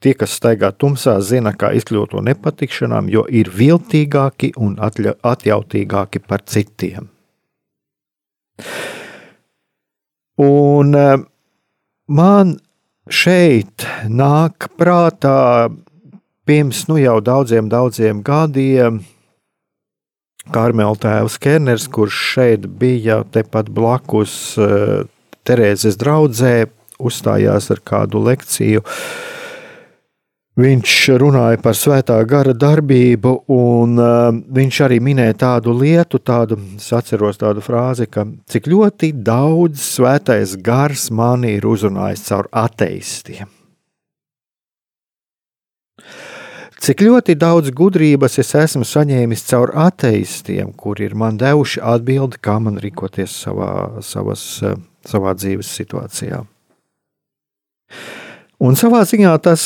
tie, 0.00 0.14
kas 0.16 0.34
staigā 0.38 0.72
tumsā, 0.76 1.18
zina, 1.24 1.52
kā 1.56 1.72
izkļūt 1.76 2.16
no 2.16 2.24
nepatikšanām, 2.30 3.10
jo 3.12 3.26
ir 3.28 3.52
viltīgāki 3.52 4.54
un 4.60 4.78
atjautīgāki 4.80 6.22
par 6.26 6.44
citiem. 6.48 7.10
Un 10.40 10.96
eh, 10.96 11.14
man 12.08 12.56
šeit 13.10 13.84
nāk 14.08 14.70
prātā 14.80 15.68
pirms 16.48 16.86
nu, 16.88 16.96
jau 17.00 17.18
daudziem, 17.24 17.68
daudziem 17.72 18.22
gadiem. 18.24 19.02
Karmela 20.50 20.96
tēvs 20.98 21.36
Kerners, 21.38 21.84
kurš 21.92 22.16
šeit 22.32 22.64
bija 22.80 23.20
tepat 23.30 23.68
blakus 23.70 24.32
uh, 24.58 25.04
Terēzes 25.46 25.98
draudzē, 26.00 26.64
uzstājās 26.98 27.68
ar 27.70 27.82
kādu 27.86 28.22
lekciju. 28.24 28.80
Uh, 28.80 29.39
Viņš 30.58 30.94
runāja 31.22 31.60
par 31.62 31.76
svētā 31.78 32.16
gara 32.26 32.50
darbību, 32.58 33.34
un 33.54 34.00
uh, 34.02 34.32
viņš 34.50 34.80
arī 34.88 34.96
minēja 34.98 35.36
tādu 35.44 35.76
lietu, 35.78 36.18
tādu, 36.18 36.58
es 36.74 36.88
atceros 36.92 37.38
tādu 37.38 37.62
frāzi, 37.62 38.08
ka 38.10 38.26
cik 38.50 38.66
ļoti 38.66 39.12
daudz 39.14 39.78
svētais 39.78 40.56
gars 40.58 41.06
mani 41.14 41.54
ir 41.60 41.68
uzrunājis 41.70 42.26
caur 42.26 42.50
ateistiem. 42.50 43.46
Cik 46.80 47.04
ļoti 47.04 47.36
daudz 47.38 47.70
gudrības 47.76 48.40
es 48.40 48.50
esmu 48.56 48.86
saņēmis 48.88 49.46
caur 49.52 49.70
ateistiem, 49.78 50.72
kuri 50.74 51.06
ir 51.10 51.14
man 51.14 51.38
devuši 51.38 51.78
atbildi, 51.84 52.40
kā 52.42 52.58
man 52.58 52.80
rīkoties 52.80 53.36
savā, 53.44 54.02
savas, 54.02 54.42
savā 55.06 55.34
dzīves 55.38 55.70
situācijā. 55.78 56.42
Un 58.60 58.76
savā 58.80 59.04
ziņā 59.08 59.36
tas 59.44 59.62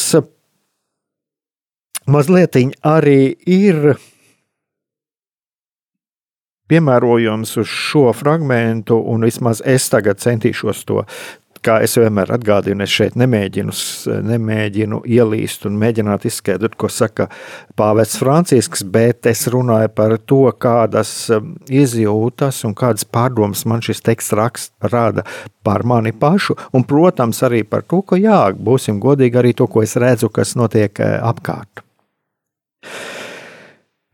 mazliet 2.06 2.56
arī 2.82 3.34
ir 3.46 3.94
piemērojams 6.68 7.56
uz 7.60 7.70
šo 7.70 8.10
fragment, 8.16 8.90
un 8.90 9.24
vismaz 9.26 9.62
es 9.64 9.88
tagad 9.92 10.22
centīšos 10.22 10.84
to. 10.88 11.04
Kā 11.64 11.78
es 11.80 11.94
vienmēr 11.96 12.28
atgādinu, 12.34 12.84
es 12.84 12.92
šeit 12.92 13.14
nemēģinu, 13.16 13.72
nemēģinu 14.28 14.98
ielīst 15.08 15.62
un 15.64 15.78
mēģināt 15.80 16.26
izskaidrot, 16.28 16.74
ko 16.76 16.90
saka 16.92 17.30
Pāvests 17.80 18.20
Francisks, 18.20 18.82
bet 18.84 19.24
es 19.30 19.46
runāju 19.48 19.88
par 19.96 20.18
to, 20.28 20.42
kādas 20.60 21.14
um, 21.32 21.54
izjūtas 21.72 22.60
un 22.68 22.76
kādas 22.76 23.08
pārdomas 23.08 23.64
man 23.64 23.80
šis 23.84 24.04
teksts 24.04 24.36
rakst, 24.36 24.74
rada 24.92 25.24
par 25.64 25.86
mani 25.88 26.12
pašu, 26.12 26.58
un, 26.76 26.84
protams, 26.84 27.40
arī 27.48 27.62
par 27.64 27.88
to, 27.88 28.02
ka, 28.04 28.20
jā, 28.20 28.42
būsim 28.52 29.00
godīgi, 29.00 29.40
arī 29.40 29.56
to, 29.56 29.64
ko 29.64 29.86
es 29.86 29.96
redzu, 29.96 30.28
kas 30.28 30.52
notiek 30.60 31.00
eh, 31.00 31.16
apkārt. 31.24 31.80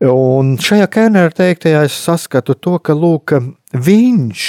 Un 0.01 0.55
šajā 0.57 0.87
Kernera 0.89 1.29
teiktajā 1.29 1.83
es 1.85 1.93
saskatu 1.93 2.55
to, 2.57 2.79
ka 2.81 2.95
lūk, 2.97 3.35
viņš, 3.75 4.43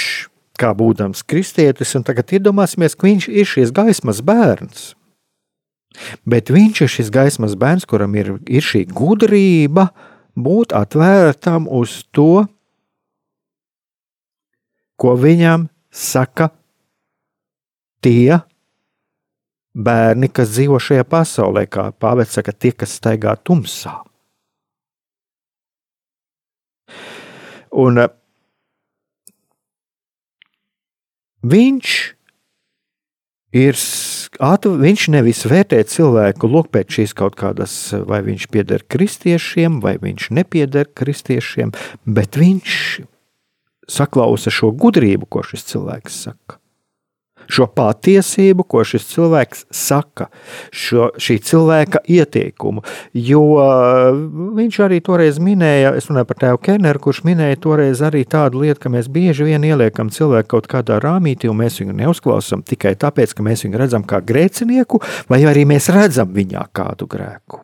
kā 0.57 0.71
būdams 0.77 1.21
kristietis, 1.29 1.93
un 1.97 2.05
tagad 2.07 2.33
iedomāsimies, 2.33 2.95
ka 2.97 3.05
viņš 3.05 3.27
ir 3.29 3.49
šīs 3.49 3.73
gaismas 3.75 4.23
bērns. 4.25 4.93
Bet 6.25 6.49
viņš 6.49 6.81
ir 6.81 6.89
šis 6.89 7.11
gaismas 7.13 7.53
bērns, 7.59 7.85
kuram 7.85 8.15
ir, 8.17 8.33
ir 8.49 8.65
šī 8.65 8.87
gudrība 8.89 9.91
būt 10.33 10.73
atvērtam 10.73 11.67
uz 11.69 11.99
to, 12.09 12.47
ko 14.97 15.13
viņam 15.19 15.67
saka 15.93 16.49
tie 18.01 18.39
bērni, 19.73 20.29
kas 20.33 20.53
dzīvo 20.53 20.79
šajā 20.81 21.05
pasaulē, 21.09 21.67
kā 21.69 21.91
pāvets 21.93 22.33
saka, 22.37 22.53
tie, 22.53 22.73
kas 22.73 22.97
staigā 22.97 23.35
tumsā. 23.45 23.99
Un 27.73 28.03
eh, 28.03 28.11
viņš 31.43 31.93
ir 33.53 33.77
viņš 33.77 35.05
nevis 35.13 35.43
vērtē 35.45 35.83
cilvēku 35.89 36.49
lūk 36.49 36.71
pēc 36.73 36.97
šīs 36.97 37.13
kaut 37.17 37.37
kādas, 37.37 37.75
vai 38.09 38.23
viņš 38.25 38.47
pieder 38.49 38.85
kristiešiem, 38.89 39.77
vai 39.83 39.97
viņš 40.01 40.31
nepieder 40.33 40.89
kristiešiem, 40.89 41.73
bet 42.05 42.39
viņš 42.39 43.03
saklausa 43.89 44.49
šo 44.53 44.71
gudrību, 44.73 45.29
ko 45.29 45.45
šis 45.45 45.69
cilvēks 45.69 46.21
saka 46.25 46.62
šo 47.51 47.67
patiesību, 47.75 48.65
ko 48.69 48.83
šis 48.87 49.05
cilvēks 49.11 49.65
saka, 49.73 50.29
šo, 50.71 51.09
šī 51.21 51.39
cilvēka 51.43 52.03
ieteikumu. 52.09 52.83
Jo 53.13 53.41
uh, 53.57 54.21
viņš 54.57 54.79
arī 54.85 54.99
toreiz 55.05 55.39
minēja, 55.43 55.93
es 55.97 56.09
runāju 56.11 56.29
par 56.29 56.41
tēvu 56.43 56.61
Kenneru, 56.67 57.03
kurš 57.07 57.23
minēja 57.27 57.59
toreiz 57.63 58.03
arī 58.05 58.23
tādu 58.29 58.63
lietu, 58.63 58.81
ka 58.85 58.93
mēs 58.93 59.09
bieži 59.13 59.47
vien 59.47 59.65
ieliekam 59.67 60.11
cilvēku 60.13 60.53
kaut 60.55 60.69
kādā 60.71 60.99
rāmītī, 61.03 61.49
un 61.51 61.59
mēs 61.63 61.81
viņu 61.81 61.97
neuzklausām 62.03 62.63
tikai 62.67 62.95
tāpēc, 62.99 63.35
ka 63.35 63.45
mēs 63.45 63.65
viņu 63.67 63.81
redzam 63.81 64.07
kā 64.07 64.21
grēcinieku, 64.23 65.01
vai 65.31 65.43
arī 65.49 65.67
mēs 65.69 65.91
redzam 65.93 66.33
viņā 66.35 66.67
kādu 66.75 67.09
grēku. 67.09 67.63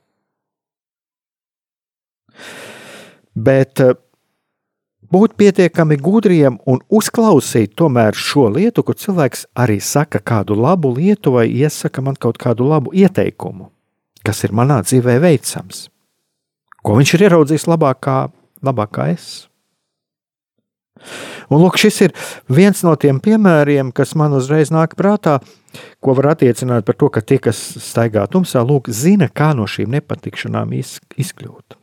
Bet 3.40 3.82
uh, 3.84 3.96
būt 5.14 5.36
pietiekami 5.40 5.98
gudriem 6.00 6.60
un 6.70 6.82
uzklausīt 6.90 7.76
tomēr 7.80 8.18
šo 8.18 8.48
lietu, 8.54 8.84
kur 8.86 8.98
cilvēks 8.98 9.48
arī 9.58 9.80
saka 9.82 10.22
kādu 10.22 10.58
labu 10.60 10.94
lietu 10.96 11.34
vai 11.38 11.48
iesaka 11.50 12.04
man 12.06 12.18
kaut 12.20 12.40
kādu 12.42 12.68
labu 12.70 12.94
ieteikumu, 12.94 13.70
kas 14.26 14.44
ir 14.46 14.56
manā 14.56 14.82
dzīvē 14.86 15.20
veicams, 15.24 15.88
ko 16.84 16.98
viņš 17.00 17.16
ir 17.16 17.28
ieraudzījis 17.30 17.70
labāk 17.70 18.04
kā, 18.06 18.18
labāk 18.66 18.98
kā 18.98 19.12
es. 19.16 19.30
Un 21.50 21.64
lūk, 21.64 21.80
šis 21.82 22.02
ir 22.06 22.14
viens 22.52 22.84
no 22.86 22.94
tiem 23.00 23.22
piemēriem, 23.24 23.94
kas 23.96 24.14
man 24.20 24.36
uzreiz 24.38 24.70
nāk 24.74 24.94
prātā, 25.00 25.40
ko 26.04 26.14
var 26.20 26.36
attiecināt 26.36 26.86
par 26.86 27.00
to, 27.00 27.10
ka 27.10 27.24
tie, 27.26 27.40
kas 27.42 27.58
staigā 27.82 28.28
tumsā, 28.30 28.62
lūk, 28.68 28.92
zina, 28.94 29.32
kā 29.32 29.54
no 29.58 29.66
šīm 29.66 29.96
nepatikšanām 29.96 30.76
izkļūt. 30.78 31.79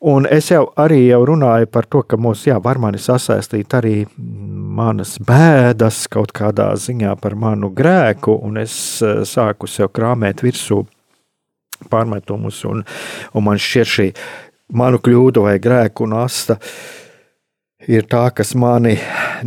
Un 0.00 0.28
es 0.30 0.50
jau 0.52 0.66
arī 0.78 1.00
jau 1.08 1.22
runāju 1.26 1.68
par 1.72 1.88
to, 1.90 2.02
ka 2.06 2.18
mūs 2.20 2.44
jā, 2.46 2.58
var 2.62 2.78
mani 2.78 3.00
sasaistīt 3.02 3.74
arī 3.74 3.94
manas 4.18 5.16
bēdas 5.18 6.04
kaut 6.12 6.34
kādā 6.36 6.68
ziņā 6.78 7.16
par 7.22 7.34
manu 7.34 7.72
grēku, 7.74 8.36
un 8.44 8.60
es 8.62 8.76
eh, 9.02 9.24
sāku 9.26 9.66
sev 9.70 9.90
krāmēt 9.96 10.44
virsū 10.44 10.84
pārmetumus, 11.90 12.62
un, 12.68 12.84
un 13.34 13.46
man 13.46 13.58
šķiet 13.58 13.92
šī 13.94 14.08
manu 14.78 15.00
kļūdu 15.02 15.46
vai 15.46 15.58
grēku 15.62 16.06
nasta 16.10 16.58
ir 17.88 18.06
tā, 18.10 18.26
kas 18.34 18.54
mani 18.58 18.98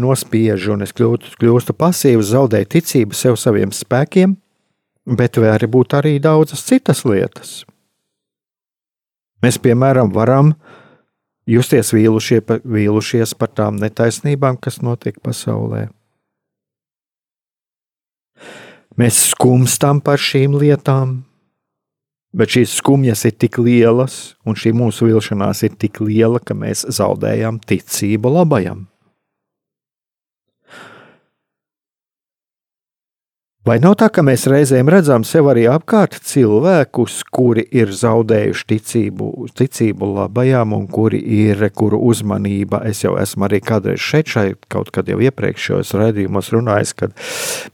nospiež, 0.02 0.72
un 0.74 0.84
es 0.88 0.96
kļūtu, 0.98 1.36
kļūstu 1.40 1.76
pasīvs, 1.78 2.32
zaudēju 2.34 2.72
ticību 2.76 3.18
sev 3.18 3.38
saviem 3.40 3.76
spēkiem, 3.76 4.36
bet 5.18 5.38
var 5.40 5.68
būt 5.68 6.00
arī 6.00 6.18
daudzas 6.24 6.66
citas 6.66 7.06
lietas 7.06 7.62
Mēs, 9.42 9.58
piemēram, 9.58 10.12
varam 10.14 10.54
justies 11.50 11.90
vīlušie, 11.96 12.44
vīlušies 12.62 13.34
par 13.40 13.50
tām 13.58 13.80
netaisnībām, 13.82 14.60
kas 14.62 14.82
notiek 14.86 15.18
pasaulē. 15.24 15.88
Mēs 19.00 19.18
skumstam 19.32 20.02
par 20.04 20.22
šīm 20.22 20.60
lietām, 20.62 21.22
bet 22.36 22.54
šīs 22.54 22.76
skumjas 22.78 23.24
ir 23.26 23.34
tik 23.40 23.58
lielas, 23.64 24.36
un 24.46 24.54
šī 24.54 24.76
mūsu 24.78 25.08
vilšanās 25.10 25.64
ir 25.66 25.76
tik 25.80 26.04
liela, 26.04 26.42
ka 26.44 26.54
mēs 26.54 26.86
zaudējam 26.92 27.58
ticību 27.66 28.36
labajam. 28.38 28.91
Vai 33.62 33.76
nav 33.78 33.94
tā, 34.02 34.08
ka 34.10 34.24
mēs 34.26 34.48
reizēm 34.50 34.88
redzam 34.90 35.22
sev 35.22 35.46
arī 35.52 35.68
apkārt 35.70 36.16
cilvēkus, 36.26 37.20
kuri 37.30 37.62
ir 37.78 37.92
zaudējuši 37.94 38.64
ticību, 38.72 39.28
ticību 39.54 40.08
labajām, 40.16 40.72
un 40.74 40.88
kuri 40.90 41.20
ir, 41.44 41.62
kuru 41.78 42.00
uzmanība, 42.10 42.80
es 42.90 43.04
jau 43.04 43.12
esmu 43.22 43.46
arī 43.46 43.60
kādreiz 43.62 44.02
šeit, 44.02 44.32
šeit 44.34 44.66
kaut 44.66 44.90
kad 44.96 45.12
jau 45.14 45.20
iepriekšējos 45.22 45.94
raidījumos 45.94 46.50
runājis, 46.56 46.96
kad 47.04 47.14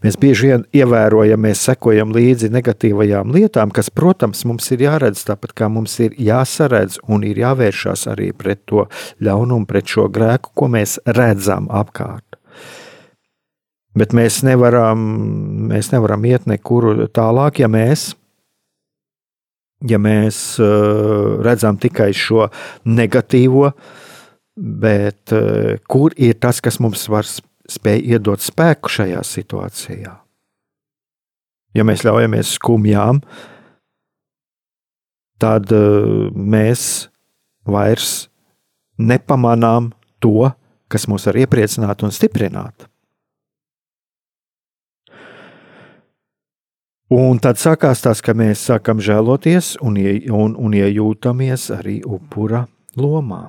mēs 0.04 0.19
bieži 0.19 0.50
vien 0.50 0.65
ievērojam, 0.76 1.45
mēs 1.47 1.63
sekojam 1.69 2.12
līdzi 2.17 2.50
negatīvajām 2.58 3.32
lietām, 3.38 3.71
kas, 3.71 3.88
protams, 3.88 4.43
mums 4.50 4.67
ir 4.76 4.84
jāredz, 4.89 5.21
tāpat 5.30 5.56
kā 5.56 5.69
mums 5.71 5.95
ir 6.04 6.19
jāsaredz 6.19 7.00
un 7.08 7.23
ir 7.23 7.39
jāvēršās 7.45 8.10
arī 8.12 8.34
pret 8.36 8.65
to 8.67 8.89
ļaunumu, 9.23 9.63
pret 9.71 9.88
šo 9.95 10.10
grēku, 10.12 10.52
ko 10.52 10.67
mēs 10.76 11.00
redzam 11.15 11.71
apkārt. 11.71 12.28
Bet 13.98 14.14
mēs 14.14 14.42
nevaram, 14.46 15.02
mēs 15.72 15.90
nevaram 15.94 16.26
iet 16.28 16.46
nekur 16.50 17.08
tālāk, 17.16 17.62
ja 17.64 17.70
mēs, 17.72 18.12
ja 19.88 19.98
mēs 20.02 20.60
uh, 20.62 21.40
redzam 21.46 21.80
tikai 21.82 22.12
šo 22.14 22.50
negatīvo, 22.86 23.72
bet 24.58 25.34
uh, 25.34 25.78
kur 25.90 26.14
ir 26.18 26.38
tas, 26.42 26.62
kas 26.62 26.78
mums 26.84 27.08
var 27.10 27.26
spēj 27.26 28.04
iedot 28.14 28.44
spēku 28.44 28.92
šajā 28.92 29.24
situācijā? 29.26 30.14
Ja 31.78 31.86
mēs 31.86 32.06
ļaujamies 32.06 32.56
skumjām, 32.58 33.22
tad 35.42 35.74
uh, 35.74 36.28
mēs 36.34 37.08
vairs 37.66 38.28
nepamanām 38.98 39.90
to, 40.22 40.52
kas 40.92 41.10
mūs 41.10 41.26
var 41.30 41.42
iepriecināt 41.42 42.06
un 42.06 42.14
stiprināt. 42.14 42.88
Un 47.08 47.38
tad 47.39 47.56
sākās 47.56 48.02
tas, 48.04 48.20
ka 48.20 48.34
mēs 48.36 48.65
sākam 48.67 49.00
žēloties 49.00 49.78
un, 49.80 49.96
un, 49.96 50.56
un 50.60 50.74
iejūtamies 50.76 51.70
arī 51.78 52.02
upura 52.04 52.65
lomā. 53.00 53.46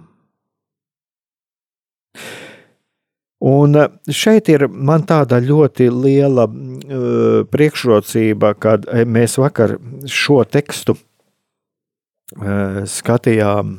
Un 3.38 3.74
šeit 4.10 4.48
ir 4.50 4.66
man 4.70 5.02
tāda 5.06 5.40
ļoti 5.42 5.88
liela 5.90 6.46
uh, 6.46 7.42
priekšrocība, 7.50 8.52
kad 8.58 8.86
mēs 9.06 9.36
vakar 9.42 9.76
šo 10.06 10.42
tekstu 10.46 10.94
uh, 10.94 12.82
skatījām 12.86 13.76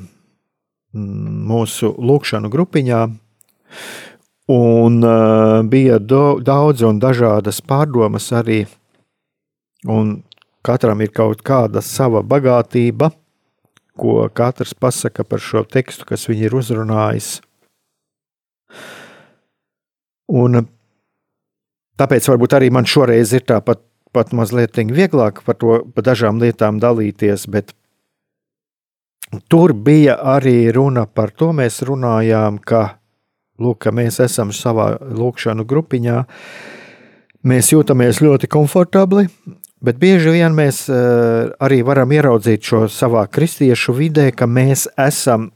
mūsu 0.91 1.91
lūkšanu 1.99 2.51
grupiņā, 2.51 3.01
un 4.55 4.99
uh, 5.03 5.59
bija 5.71 5.99
do, 5.99 6.39
daudz 6.43 6.83
un 6.87 6.99
dažādas 7.03 7.59
pārdomas 7.61 8.31
arī 8.35 8.63
Un 9.87 10.19
katram 10.65 10.99
ir 11.01 11.13
kaut 11.15 11.43
kāda 11.45 11.83
sava 11.85 12.23
bagātība, 12.25 13.11
ko 13.99 14.25
katrs 14.35 14.73
pasaka 14.73 15.23
par 15.23 15.43
šo 15.43 15.63
tekstu, 15.63 16.07
kas 16.07 16.27
viņu 16.27 16.47
ir 16.47 16.55
uzrunājis. 16.59 17.29
Un 20.29 20.63
tāpēc 21.99 22.27
varbūt 22.31 22.55
arī 22.55 22.69
man 22.71 22.87
šoreiz 22.87 23.33
ir 23.35 23.47
tāpat 23.47 23.83
pat 24.11 24.31
mazliet 24.33 24.77
vieglāk 24.77 25.43
par 25.45 25.55
to 25.55 25.79
par 25.93 26.03
dažām 26.03 26.39
lietām 26.41 26.79
dalīties, 26.81 27.45
bet 27.47 27.73
tur 29.49 29.73
bija 29.73 30.17
arī 30.35 30.71
runa 30.73 31.05
par 31.05 31.31
to, 31.31 31.51
mēs 31.53 31.83
runājām, 31.85 32.57
ka, 32.57 32.99
lūk, 33.59 33.83
ka 33.85 33.91
mēs 33.93 34.19
esam 34.19 34.51
savā 34.51 34.97
lūkšanu 34.99 35.65
grupiņā, 35.65 36.23
mēs 37.45 37.71
jūtamies 37.73 38.21
ļoti 38.25 38.49
komfortabli, 38.49 39.27
Bet 39.79 39.95
bieži 39.95 40.33
vien 40.35 40.55
mēs 40.55 40.83
eh, 40.91 41.51
arī 41.63 41.79
varam 41.87 42.11
ieraudzīt 42.11 42.65
šo 42.67 42.81
savā 42.91 43.23
kristiešu 43.31 43.95
vidē, 43.95 44.29
ka 44.35 44.47
mēs 44.47 44.89
esam. 44.99 45.51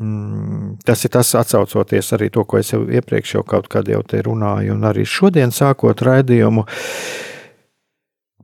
Mm, 0.00 0.76
tas 0.84 1.04
ir 1.04 1.12
tas, 1.12 1.34
atcaucoties 1.36 2.12
arī 2.12 2.28
to, 2.32 2.44
ko 2.44 2.60
es 2.60 2.72
jau 2.72 2.82
iepriekš 2.84 3.34
jau 3.38 3.42
kaut 3.48 3.68
kad 3.72 3.88
jau 3.88 4.02
te 4.04 4.20
runāju, 4.24 4.74
un 4.76 4.84
arī 4.84 5.06
šodien 5.08 5.52
sākot 5.56 6.02
raidījumu. 6.04 6.66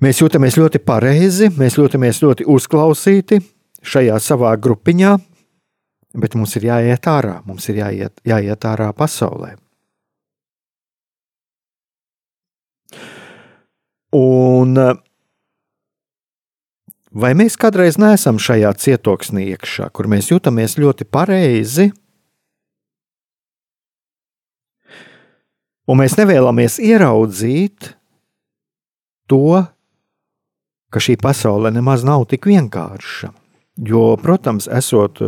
Mēs 0.03 0.21
jūtamies 0.21 0.57
ļoti 0.59 0.81
pareizi, 0.85 1.51
mēs 1.57 1.77
jūtamies 1.77 2.23
ļoti 2.25 2.49
uzklausīti 2.49 3.38
šajā 3.85 4.16
savā 4.21 4.55
grupiņā, 4.61 5.12
bet 6.21 6.37
mums 6.37 6.57
ir 6.57 6.68
jāiet 6.71 7.09
ārā, 7.09 7.38
mums 7.49 7.68
ir 7.73 7.81
jāiet, 7.83 8.16
jāiet 8.27 8.68
ārā 8.68 8.88
pasaulē. 8.97 9.55
Un 14.16 14.77
Vai 17.12 17.35
mēs 17.37 17.59
kādreiz 17.61 17.98
neesam 18.01 18.38
šajā 18.40 18.70
cietoksnī 18.81 19.51
iekšā, 19.53 19.90
kur 19.92 20.09
mēs 20.09 20.31
jūtamies 20.31 20.79
ļoti 20.81 21.05
pareizi, 21.05 21.90
un 25.85 26.01
mēs 26.01 26.16
nevēlamies 26.16 26.79
ieraudzīt 26.81 27.92
to, 29.29 29.61
ka 30.92 31.05
šī 31.05 31.18
pasaule 31.20 31.72
nemaz 31.75 32.05
nav 32.09 32.25
tik 32.33 32.48
vienkārša. 32.48 33.33
Jo, 33.85 34.16
protams, 34.20 34.70
esot 34.72 35.20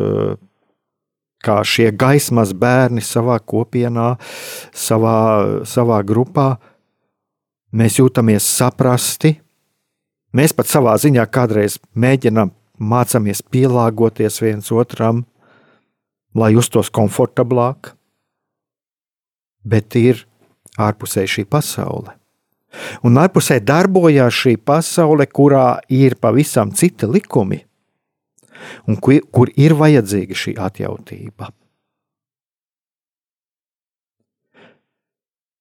kā 1.44 1.60
šie 1.68 1.90
gaismas 1.92 2.56
bērni 2.56 3.04
savā 3.04 3.36
kopienā, 3.44 4.14
savā, 4.72 5.18
savā 5.68 6.00
grupā, 6.06 6.54
mēs 7.76 8.00
jūtamies 8.00 8.48
saprasti, 8.56 9.36
Mēs 10.34 10.50
pat 10.56 10.66
savā 10.66 10.96
ziņā 10.98 11.24
kādreiz 11.30 11.78
mēģinām 11.94 12.50
mācāmies 12.82 13.42
pielāgoties 13.54 14.40
viens 14.42 14.72
otram, 14.74 15.22
lai 16.34 16.50
justos 16.56 16.90
komfortablāk, 16.90 17.92
bet 19.62 19.94
ir 19.94 20.24
ārpusē 20.74 21.22
šī 21.30 21.46
pasaule. 21.46 22.16
Un 23.06 23.20
ārpusē 23.22 23.60
darbojās 23.62 24.34
šī 24.34 24.56
pasaule, 24.58 25.28
kurā 25.30 25.78
ir 25.86 26.18
pavisam 26.18 26.74
citi 26.74 27.06
likumi, 27.06 27.60
un 28.90 28.98
kur, 28.98 29.20
kur 29.30 29.52
ir 29.54 29.76
vajadzīga 29.78 30.34
šī 30.34 30.56
atjautība. 30.58 31.52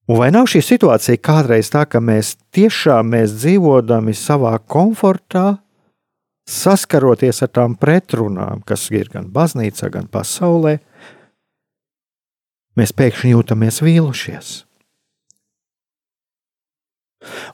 Un 0.04 0.20
vai 0.20 0.32
nav 0.36 0.50
šī 0.52 0.60
situācija 0.66 1.22
kādreiz 1.24 1.70
tā, 1.72 1.86
ka 1.88 2.02
mēs 2.04 2.34
tiešām 2.56 3.14
mēs 3.14 3.38
dzīvodami 3.40 4.12
savā 4.18 4.58
komfortā, 4.68 5.62
saskaroties 6.50 7.40
ar 7.46 7.52
tām 7.56 7.78
pretrunām, 7.80 8.66
kas 8.68 8.90
ir 8.92 9.08
gan 9.14 9.30
baznīcā, 9.32 9.88
gan 9.94 10.10
pasaulē, 10.12 10.76
mēs 12.76 12.92
pēkšņi 13.00 13.32
jūtamies 13.32 13.80
vīlušies. 13.86 14.52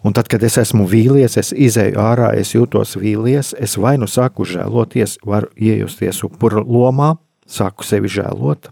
Un 0.02 0.16
tad, 0.18 0.26
kad 0.26 0.42
es 0.42 0.58
esmu 0.58 0.88
vīlies, 0.90 1.36
es 1.38 1.52
izēju 1.54 2.00
ārā, 2.02 2.32
es 2.34 2.56
jūtos 2.56 2.96
vīlies, 2.98 3.54
es 3.62 3.78
vai 3.78 4.00
nu 4.02 4.10
sāku 4.10 4.48
žēloties, 4.50 5.20
varu 5.22 5.52
iejusties 5.54 6.24
upuru 6.26 6.64
lomā, 6.66 7.12
sāku 7.46 7.86
sevi 7.86 8.10
žēlot, 8.10 8.72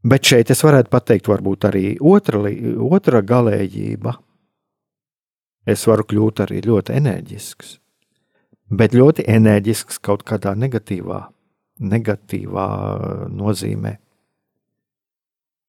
Bet 0.00 0.24
šeit 0.24 0.48
es 0.52 0.62
varētu 0.64 0.88
pateikt, 0.92 1.28
varbūt 1.28 1.66
arī 1.68 1.84
otra, 2.00 2.40
otra 2.88 3.20
galējība. 3.20 4.14
Es 5.68 5.84
varu 5.88 6.06
kļūt 6.08 6.40
arī 6.46 6.62
ļoti 6.64 6.94
enerģisks, 6.96 7.74
bet 8.72 8.94
ļoti 8.96 9.26
enerģisks 9.28 9.98
kaut 10.00 10.24
kādā 10.24 10.54
negatīvā, 10.56 11.18
negatīvā 11.84 12.68
nozīmē. 13.28 13.98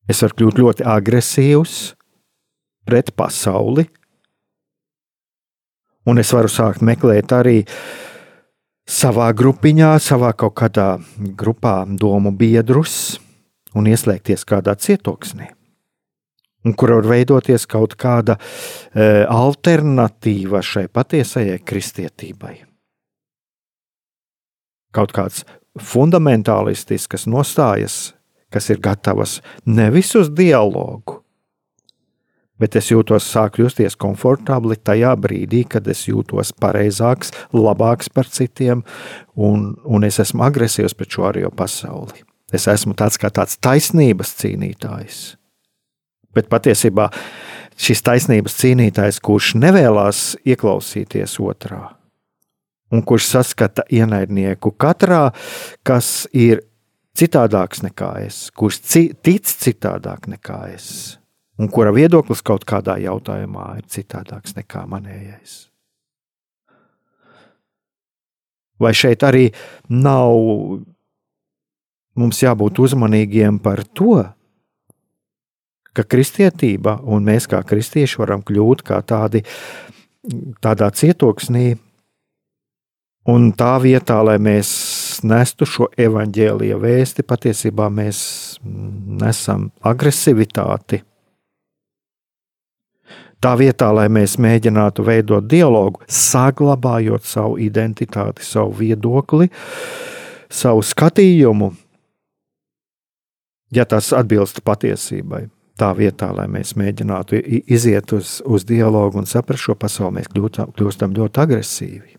Es 0.08 0.24
varu 0.24 0.38
kļūt 0.40 0.62
ļoti 0.62 0.86
agresīvs 0.88 1.76
pret 2.88 3.12
pasauli, 3.20 3.84
un 6.08 6.24
es 6.24 6.32
varu 6.32 6.50
sākt 6.50 6.82
meklēt 6.88 7.36
arī 7.36 7.58
savā 8.88 9.28
grupiņā, 9.36 9.92
savā 10.00 10.32
kaut 10.40 10.56
kādā 10.64 10.88
grupā 11.36 11.82
domu 12.00 12.32
biedrus 12.32 13.20
un 13.78 13.88
ieslēgties 13.88 14.46
kādā 14.48 14.76
cietoksnī, 14.80 15.50
un 16.66 16.76
kur 16.78 16.96
var 16.98 17.08
veidoties 17.12 17.68
kaut 17.70 17.96
kāda 18.00 18.38
e, 18.38 19.24
alternatīva 19.26 20.62
šai 20.66 20.88
patiesajai 20.94 21.60
kristietībai. 21.66 22.56
Kaut 24.92 25.16
kāds 25.16 25.46
fundamentālistisks 25.80 27.28
nostājas, 27.32 28.12
kas 28.52 28.68
ir 28.74 28.82
gatavas 28.84 29.40
nevis 29.66 30.12
uz 30.20 30.30
dialogu, 30.36 31.22
bet 32.62 32.76
es 32.78 32.92
jūtos, 32.92 33.26
sāku 33.26 33.64
justies 33.64 33.96
komfortabli 33.98 34.76
tajā 34.78 35.16
brīdī, 35.18 35.64
kad 35.66 35.88
es 35.90 36.04
jūtos 36.10 36.52
pareizāks, 36.62 37.32
labāks 37.56 38.12
par 38.14 38.30
citiem, 38.30 38.84
un, 39.34 39.72
un 39.86 40.06
es 40.06 40.20
esmu 40.22 40.46
agresīvs 40.46 40.98
pret 40.98 41.16
šo 41.16 41.32
arī 41.32 41.48
pasauli. 41.56 42.28
Es 42.52 42.68
esmu 42.68 42.96
tāds 43.00 43.20
kā 43.20 43.32
tāds 43.32 43.56
taisnības 43.64 44.34
cīnītājs. 44.42 45.22
Bet 46.36 46.50
patiesībā 46.52 47.10
šis 47.80 48.04
taisnības 48.06 48.56
cīnītājs, 48.60 49.20
kurš 49.24 49.54
nevēlas 49.60 50.36
ieklausīties 50.48 51.38
otrā, 51.44 51.82
un 52.92 53.04
kurš 53.08 53.30
saskata 53.32 53.88
ienaidnieku 53.92 54.74
katrā, 54.80 55.30
kas 55.88 56.28
ir 56.32 56.64
citādāks 57.18 57.84
nekā 57.88 58.14
es, 58.26 58.46
kurš 58.56 58.80
ci, 58.84 59.04
tic 59.24 59.48
citādāk 59.48 60.30
nekā 60.32 60.62
es, 60.76 61.18
un 61.60 61.72
kura 61.72 61.92
viedoklis 61.96 62.44
kaut 62.44 62.68
kādā 62.68 62.98
jautājumā 63.04 63.74
ir 63.82 63.90
citādāks 63.92 64.56
nekā 64.60 64.86
manējais. 64.92 65.60
Vai 68.82 68.96
šeit 68.98 69.22
arī 69.22 69.52
nav 69.94 70.32
mums 72.20 72.42
jābūt 72.44 72.82
uzmanīgiem 72.84 73.60
par 73.64 73.84
to, 73.98 74.24
ka 75.92 76.04
kristietība 76.08 77.00
un 77.04 77.26
mēs 77.28 77.48
kā 77.52 77.62
kristieši 77.68 78.22
varam 78.22 78.44
kļūt 78.48 78.84
kā 78.88 79.02
tādi 79.04 79.44
tādā 80.62 80.92
cietoksnī, 80.96 81.76
un 83.32 83.52
tā 83.58 83.76
vietā, 83.82 84.22
lai 84.26 84.38
mēs 84.42 84.72
nestu 85.28 85.68
šo 85.68 85.90
evaņģēlīja 86.00 86.78
vēsti, 86.82 87.26
patiesībā 87.28 87.90
mēs 87.94 88.20
nesam 89.22 89.70
agresivitāti. 89.86 91.02
Tā 93.42 93.56
vietā, 93.58 93.88
lai 93.90 94.06
mēs 94.14 94.36
mēģinātu 94.38 95.02
veidot 95.06 95.48
dialogu, 95.50 96.04
saglabājot 96.06 97.26
savu 97.26 97.56
identitāti, 97.58 98.46
savu 98.46 98.76
viedokli, 98.84 99.50
savu 100.46 100.84
skatījumu, 100.86 101.72
ja 103.72 103.86
tas 103.86 104.12
atbilst 104.16 104.62
patiesībai. 104.68 105.46
Tā 105.80 105.92
vietā, 105.98 106.30
lai 106.36 106.46
mēs 106.52 106.76
mēģinātu 106.78 107.40
iziet 107.72 108.12
uz, 108.14 108.40
uz 108.46 108.66
dialogu 108.70 109.22
un 109.22 109.30
saprast 109.30 109.66
šo 109.66 109.76
pasauli, 109.80 110.20
mēs 110.20 110.30
kļūtam, 110.30 110.74
kļūstam 110.78 111.16
ļoti 111.18 111.42
agresīvi. 111.42 112.18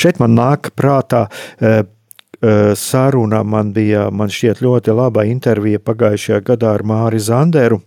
Šeit 0.00 0.20
man 0.22 0.36
nāk 0.36 0.70
prātā 0.78 1.26
e, 1.26 1.72
e, 1.82 2.54
saruna, 2.78 3.42
man 3.42 3.72
bija 3.76 4.06
man 4.14 4.32
šķiet, 4.32 4.62
ļoti 4.64 4.94
laba 4.96 5.26
intervija 5.28 5.82
pagājušajā 5.82 6.40
gadā 6.52 6.76
ar 6.78 6.86
Māri 6.86 7.20
Zanderu. 7.20 7.82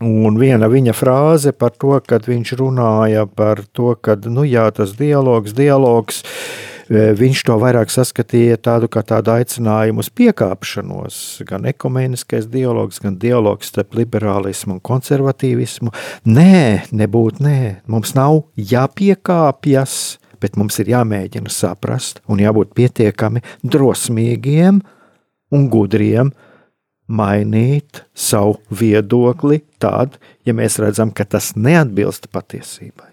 Un 0.00 0.38
viena 0.40 0.70
viņa 0.72 0.94
frāze 0.96 1.52
par 1.52 1.74
to, 1.76 1.92
kad 2.00 2.24
viņš 2.26 2.54
runāja 2.56 3.26
par 3.28 3.60
to, 3.76 3.92
ka 4.00 4.16
nu, 4.24 4.46
jā, 4.48 4.64
tas 4.72 4.94
dialogs, 4.96 5.52
dialogs, 5.54 6.22
e, 6.24 6.69
viņš 6.90 7.44
to 7.46 7.54
vairāk 7.62 7.92
saskatīja 7.92 8.58
tādu 8.66 8.88
kā 8.90 9.02
tādu 9.06 9.30
aicinājumu 9.36 10.02
uz 10.02 10.10
piekāpšanos. 10.18 11.18
Gan 11.46 11.68
ekumeniskais 11.70 12.48
dialogs, 12.50 12.98
gan 13.02 13.18
dialogs 13.20 13.70
starp 13.70 13.94
liberālismu 13.98 14.76
un 14.76 14.82
konservatīvismu. 14.82 15.94
Nē, 16.26 16.90
nebūtu 16.90 17.46
nē, 17.46 17.60
mums 17.90 18.16
nav 18.18 18.42
jāpiekāpjas, 18.58 19.96
bet 20.42 20.58
mums 20.58 20.80
ir 20.82 20.90
jāmēģina 20.90 21.52
saprast 21.52 22.22
un 22.26 22.42
jābūt 22.42 22.74
pietiekami 22.74 23.44
drosmīgiem 23.62 24.80
un 25.54 25.68
gudriem 25.70 26.32
mainīt 27.10 28.04
savu 28.14 28.58
viedokli 28.70 29.60
tad, 29.82 30.18
ja 30.46 30.54
mēs 30.56 30.78
redzam, 30.82 31.14
ka 31.14 31.26
tas 31.26 31.52
neatbilst 31.58 32.30
patiesībai. 32.34 33.09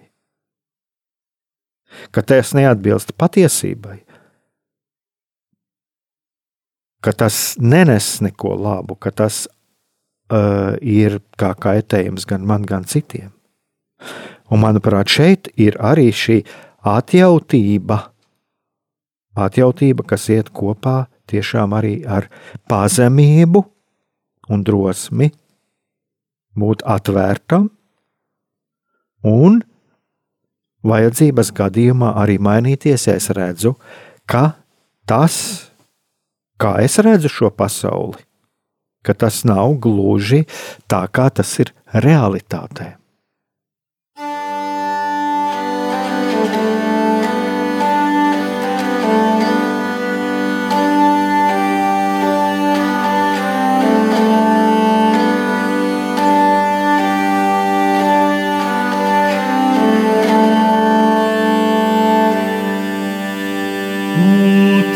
Ka 2.11 2.23
tas 2.25 2.53
neatbilst 2.57 3.13
patiesībai, 3.17 3.99
ka 7.01 7.13
tas 7.13 7.55
nenes 7.61 8.17
neko 8.25 8.55
labu, 8.57 8.97
ka 8.99 9.11
tas 9.11 9.45
uh, 9.47 10.75
ir 10.81 11.19
kā 11.39 11.53
kaitējums 11.55 12.27
gan 12.29 12.45
man, 12.47 12.65
gan 12.67 12.87
citiem. 12.87 13.31
Un, 14.47 14.61
manuprāt, 14.63 15.09
šeit 15.11 15.49
ir 15.59 15.77
arī 15.83 16.09
šī 16.15 16.41
atjautība, 16.87 17.99
atjautība 19.37 20.05
kas 20.07 20.29
iet 20.33 20.51
kopā 20.55 21.05
tiešām 21.27 21.75
arī 21.75 21.99
ar 22.07 22.29
pazemību 22.69 23.63
un 24.53 24.63
drosmi 24.63 25.31
būt 26.57 26.85
atvērtam 26.87 27.67
un 29.27 29.59
vajadzības 30.88 31.51
gadījumā 31.57 32.13
arī 32.21 32.38
mainīties. 32.43 33.07
Es 33.13 33.29
redzu, 33.35 33.75
ka 34.29 34.57
tas, 35.09 35.38
kā 36.61 36.77
es 36.83 36.97
redzu 37.03 37.31
šo 37.31 37.51
pasauli, 37.53 38.23
ka 39.05 39.15
tas 39.15 39.43
nav 39.47 39.77
gluži 39.83 40.45
tā, 40.89 41.05
kā 41.07 41.29
tas 41.31 41.51
ir 41.63 41.73
realitātē. 41.93 42.95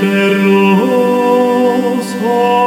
misteriosos 0.01 0.87
oh. 2.23 2.60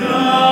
Give. 0.00 0.47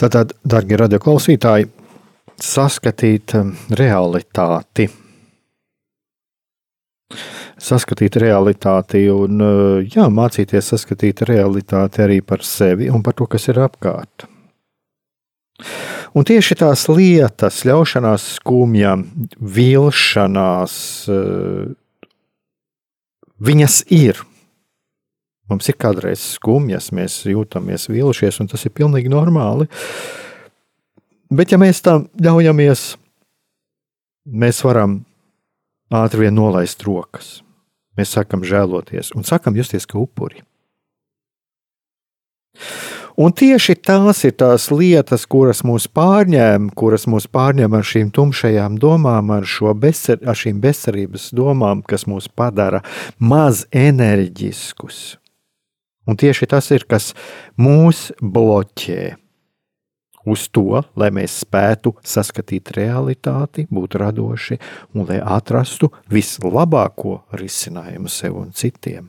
Tātad, 0.00 0.30
darbie 0.48 0.78
radioklausītāji, 0.80 1.66
saskatīt 2.40 3.34
um, 3.36 3.50
realitāti. 3.76 4.86
Saskatīt 7.60 8.16
realitāti 8.22 9.02
un 9.12 9.44
uh, 9.44 9.82
jā, 9.84 10.06
mācīties 10.08 10.72
saskatīt 10.72 11.20
realitāti 11.28 12.00
arī 12.00 12.20
par 12.24 12.40
sevi 12.48 12.88
un 12.88 13.04
par 13.04 13.18
to, 13.18 13.28
kas 13.28 13.50
ir 13.52 13.60
apkārt. 13.60 14.24
Un 16.16 16.24
tieši 16.24 16.56
tās 16.62 16.86
lietas, 16.88 17.60
ļaušanās 17.68 18.24
skumjām, 18.38 19.04
vilšanās, 19.36 20.80
uh, 21.12 21.68
viņas 23.36 23.82
ir. 24.00 24.24
Mums 25.50 25.68
ir 25.70 25.76
kādreiz 25.82 26.22
skumjas, 26.36 26.92
mēs 26.94 27.24
jūtamies 27.26 27.88
vīlušies, 27.90 28.40
un 28.42 28.50
tas 28.52 28.64
ir 28.66 28.74
pilnīgi 28.76 29.10
normāli. 29.10 29.66
Bet, 31.30 31.50
ja 31.50 31.58
mēs 31.58 31.82
tam 31.82 32.08
ļaujamies, 32.22 32.84
mēs 34.30 34.62
varam 34.66 35.00
ātri 35.90 36.26
vien 36.26 36.36
nolaist 36.38 36.82
rokas. 36.86 37.40
Mēs 37.98 38.14
sākam 38.14 38.46
žēloties 38.46 39.12
un 39.18 39.26
sākam 39.26 39.58
justies 39.58 39.86
kā 39.90 39.98
upuri. 40.00 40.44
Un 43.20 43.34
tieši 43.36 43.74
tās 43.84 44.22
ir 44.24 44.32
tās 44.40 44.70
lietas, 44.72 45.26
kuras 45.28 45.60
mūs 45.66 45.84
pārņēma, 45.92 46.72
kuras 46.78 47.04
mūs 47.10 47.26
pārņēma 47.28 47.82
ar 47.82 47.88
šīm 47.90 48.12
tumšajām 48.16 48.78
domām, 48.80 49.32
ar, 49.34 49.48
bezcer, 49.76 50.22
ar 50.24 50.38
šīm 50.38 50.62
bezcerības 50.62 51.28
domām, 51.36 51.82
kas 51.82 52.06
mūs 52.08 52.30
padara 52.32 52.80
maz 53.18 53.66
enerģiskus. 53.76 55.19
Un 56.08 56.16
tieši 56.16 56.48
tas 56.48 56.70
ir, 56.72 56.86
kas 56.88 57.12
mūs 57.60 58.08
bloķē 58.20 59.16
uz 60.30 60.48
to, 60.52 60.82
lai 61.00 61.10
mēs 61.14 61.40
spētu 61.44 61.94
saskatīt 62.04 62.72
realitāti, 62.76 63.66
būt 63.72 63.96
radoši 64.00 64.58
un 64.94 65.08
lai 65.08 65.20
atrastu 65.20 65.90
vislabāko 66.12 67.20
risinājumu 67.36 68.12
sev 68.12 68.36
un 68.40 68.52
citiem. 68.52 69.08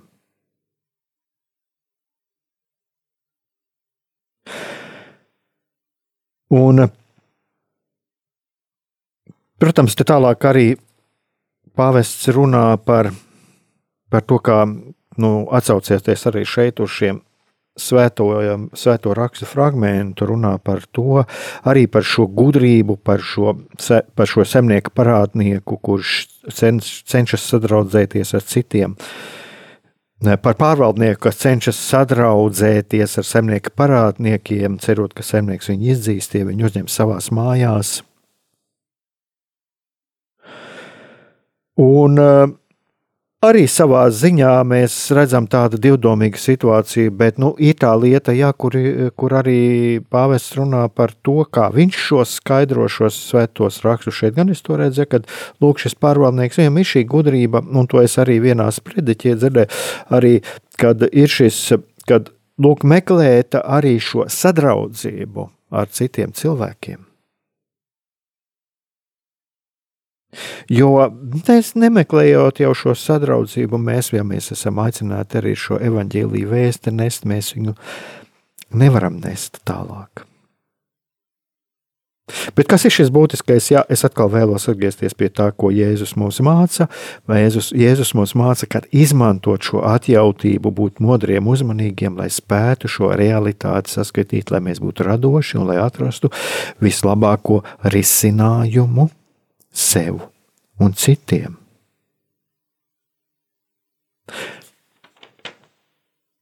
Un, 6.51 6.83
protams, 9.55 9.93
te 9.95 10.03
tālāk 10.03 10.47
arī 10.49 10.65
pāvests 11.79 12.27
runā 12.35 12.75
par, 12.83 13.07
par 14.11 14.25
to, 14.27 14.39
kā 14.43 14.65
nu, 15.20 15.47
atcaucieties 15.51 16.28
arī 16.30 16.45
šeit 16.47 16.80
uz 16.80 16.93
šiem 16.95 17.20
svēto, 17.80 18.28
svēto 18.76 19.14
rakstu 19.16 19.47
fragment 19.47 20.22
runā 20.22 20.57
par 20.64 20.84
to, 20.91 21.24
arī 21.68 21.88
par 21.91 22.05
šo 22.07 22.28
gudrību, 22.28 22.97
par 23.03 23.24
šo, 23.24 23.55
par 24.16 24.30
šo 24.30 24.45
zemnieku 24.47 24.93
parādnieku, 24.95 25.80
kurš 25.82 26.26
cenš, 26.51 27.01
cenšas 27.07 27.47
sadraudzēties 27.53 28.36
ar 28.36 28.45
citiem. 28.47 28.97
Par 30.22 30.53
pārvaldnieku, 30.53 31.18
kas 31.24 31.39
cenšas 31.41 31.80
sadraudzēties 31.82 33.18
ar 33.18 33.26
zemnieku 33.26 33.72
parādniekiem, 33.74 34.78
cerot, 34.84 35.16
ka 35.18 35.26
zemnieks 35.26 35.72
viņu 35.72 35.93
izdzīs, 35.95 36.30
tie 36.30 36.43
viņu 36.45 36.68
uzņem 36.70 36.91
savās 36.91 37.32
mājās. 37.34 38.01
Un 41.82 42.20
uh, 42.22 42.51
Arī 43.41 43.63
savā 43.65 44.03
ziņā 44.13 44.51
mēs 44.69 44.95
redzam 45.17 45.47
tādu 45.49 45.79
divdomīgu 45.81 46.37
situāciju, 46.37 47.09
bet 47.17 47.39
nu, 47.41 47.47
ir 47.57 47.73
tā 47.81 47.89
lieta, 47.97 48.35
jā, 48.37 48.51
kur, 48.53 48.77
kur 49.17 49.33
arī 49.39 49.97
pāvests 50.13 50.53
runā 50.59 50.83
par 50.93 51.15
to, 51.25 51.39
kā 51.49 51.71
viņš 51.73 51.97
šos 52.03 52.35
skaidro 52.37 52.85
šos 52.85 53.17
svētos 53.31 53.81
rakstus. 53.81 54.19
Šeit 54.19 54.37
gan 54.37 54.53
es 54.53 54.61
to 54.61 54.77
redzēju, 54.77 55.09
ka 55.09 55.23
lūk, 55.57 55.81
šis 55.81 55.97
pārvaldnieks 55.97 56.61
viņam 56.61 56.77
ir 56.83 56.89
šī 56.93 57.05
gudrība, 57.17 57.65
un 57.65 57.89
to 57.89 58.05
es 58.05 58.19
arī 58.21 58.37
vienā 58.45 58.69
sprediķē 58.77 59.37
dzirdēju, 59.41 59.83
arī, 60.21 60.37
kad 60.77 61.09
ir 61.09 61.37
šis, 61.41 61.63
kad 62.05 62.29
lūk, 62.61 62.85
meklēta 62.85 63.65
arī 63.65 63.97
šo 63.97 64.29
sadraudzību 64.29 65.49
ar 65.81 65.89
citiem 65.89 66.37
cilvēkiem. 66.37 67.07
Jo 70.71 71.09
mēs 71.47 71.73
nemeklējot 71.79 72.63
jau 72.63 72.73
šo 72.77 72.95
sadraudzību, 72.95 73.79
mēs, 73.82 74.13
ja 74.15 74.23
mēs 74.27 74.51
esam 74.55 74.79
aicināti 74.84 75.41
arī 75.41 75.55
šo 75.59 75.79
evaņģēlīju 75.82 76.51
vēsti 76.51 76.95
nest, 76.95 77.27
mēs 77.27 77.53
viņu 77.57 77.75
nevaram 78.79 79.19
nest 79.23 79.59
tālāk. 79.67 80.25
Bet 82.55 82.69
kas 82.71 82.86
ir 82.88 82.93
šis 82.95 83.11
būtiskais? 83.13 83.65
Jā, 83.73 83.84
es 83.91 84.05
atkal 84.07 84.29
vēlos 84.32 84.69
atgriezties 84.71 85.15
pie 85.17 85.27
tā, 85.34 85.49
ko 85.51 85.71
Jēzus 85.73 86.13
mums 86.19 86.39
māca. 86.45 86.88
Jēzus, 87.27 87.71
Jēzus 87.75 88.13
mums 88.15 88.34
māca, 88.39 88.69
ka 88.71 88.84
izmantot 88.95 89.67
šo 89.67 89.84
atjautību, 89.88 90.71
būt 90.77 91.01
modriem, 91.03 91.49
uzmanīgiem, 91.51 92.15
lai 92.19 92.29
spētu 92.32 92.91
šo 92.91 93.11
realitāti 93.19 93.97
saskatīt, 93.97 94.53
lai 94.53 94.63
mēs 94.63 94.79
būtu 94.84 95.07
radoši 95.07 95.59
un 95.59 95.71
lai 95.71 95.82
atrastu 95.84 96.32
vislabāko 96.84 97.61
risinājumu 97.91 99.09
sev 99.72 100.22
un 100.80 100.93
citiem. 100.93 101.57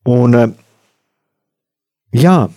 Un, 0.10 0.36
eh, 0.36 0.50
jā, 2.12 2.50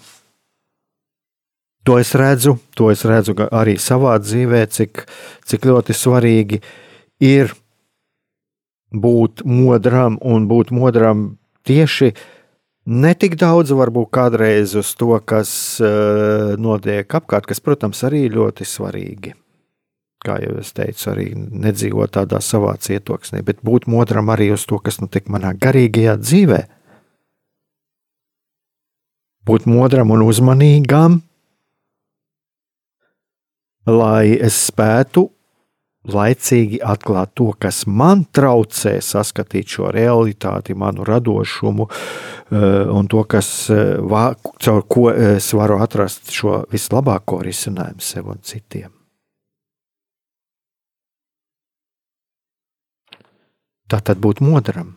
to 1.84 1.98
es 1.98 2.14
redzu, 2.14 2.56
to 2.74 2.90
es 2.90 3.04
redzu 3.04 3.34
arī 3.50 3.76
savā 3.76 4.16
dzīvē, 4.22 4.62
cik, 4.70 5.04
cik 5.44 5.66
ļoti 5.68 5.96
svarīgi 5.96 6.62
ir 7.20 7.52
būt 8.92 9.44
modram 9.44 10.18
un 10.20 10.46
būt 10.48 10.72
modram 10.72 11.36
tieši 11.66 12.12
ne 12.86 13.12
tik 13.14 13.36
daudz, 13.40 13.72
varbūt 13.74 14.10
kādreiz 14.14 14.74
uz 14.78 14.94
to, 14.98 15.14
kas 15.24 15.52
uh, 15.80 16.56
notiek 16.58 17.06
apkārt, 17.06 17.46
kas, 17.46 17.60
protams, 17.60 18.02
arī 18.08 18.26
ļoti 18.32 18.66
svarīgi 18.66 19.36
kā 20.24 20.38
jau 20.42 20.56
es 20.62 20.72
teicu, 20.76 21.08
arī 21.12 21.26
nedzīvot 21.36 22.14
tādā 22.16 22.40
savā 22.42 22.76
cietoksnī, 22.80 23.42
bet 23.46 23.62
būt 23.66 23.88
modram 23.90 24.30
arī 24.32 24.52
uz 24.54 24.66
to, 24.68 24.78
kas 24.82 25.00
notiek 25.02 25.28
manā 25.32 25.52
garīgajā 25.58 26.16
dzīvē. 26.22 26.62
Būt 29.48 29.66
modram 29.66 30.12
un 30.14 30.22
uzmanīgam, 30.22 31.20
lai 33.90 34.38
es 34.38 34.58
spētu 34.68 35.26
laicīgi 36.08 36.80
atklāt 36.82 37.34
to, 37.38 37.50
kas 37.58 37.84
man 37.86 38.24
traucē 38.34 38.96
saskatīt 39.02 39.76
šo 39.76 39.90
realitāti, 39.94 40.74
manu 40.74 41.06
radošumu 41.06 41.86
eh, 41.90 42.56
un 42.90 43.10
to, 43.10 43.22
kas, 43.30 43.52
eh, 43.70 43.98
caur 44.66 44.88
ko 44.88 45.10
es 45.12 45.52
varu 45.54 45.78
atrast 45.82 46.32
šo 46.34 46.62
vislabāko 46.72 47.42
risinājumu 47.46 48.02
sev 48.02 48.34
un 48.34 48.42
citiem. 48.42 49.01
Tā 53.92 53.98
tad 54.00 54.22
būt 54.24 54.40
modram. 54.40 54.94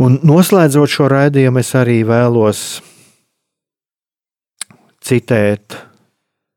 Un 0.00 0.16
noslēdzot 0.24 0.88
šo 0.88 1.10
raidījumu, 1.12 1.60
es 1.60 1.74
arī 1.76 1.98
vēlos 2.08 2.62
citēt 5.04 5.76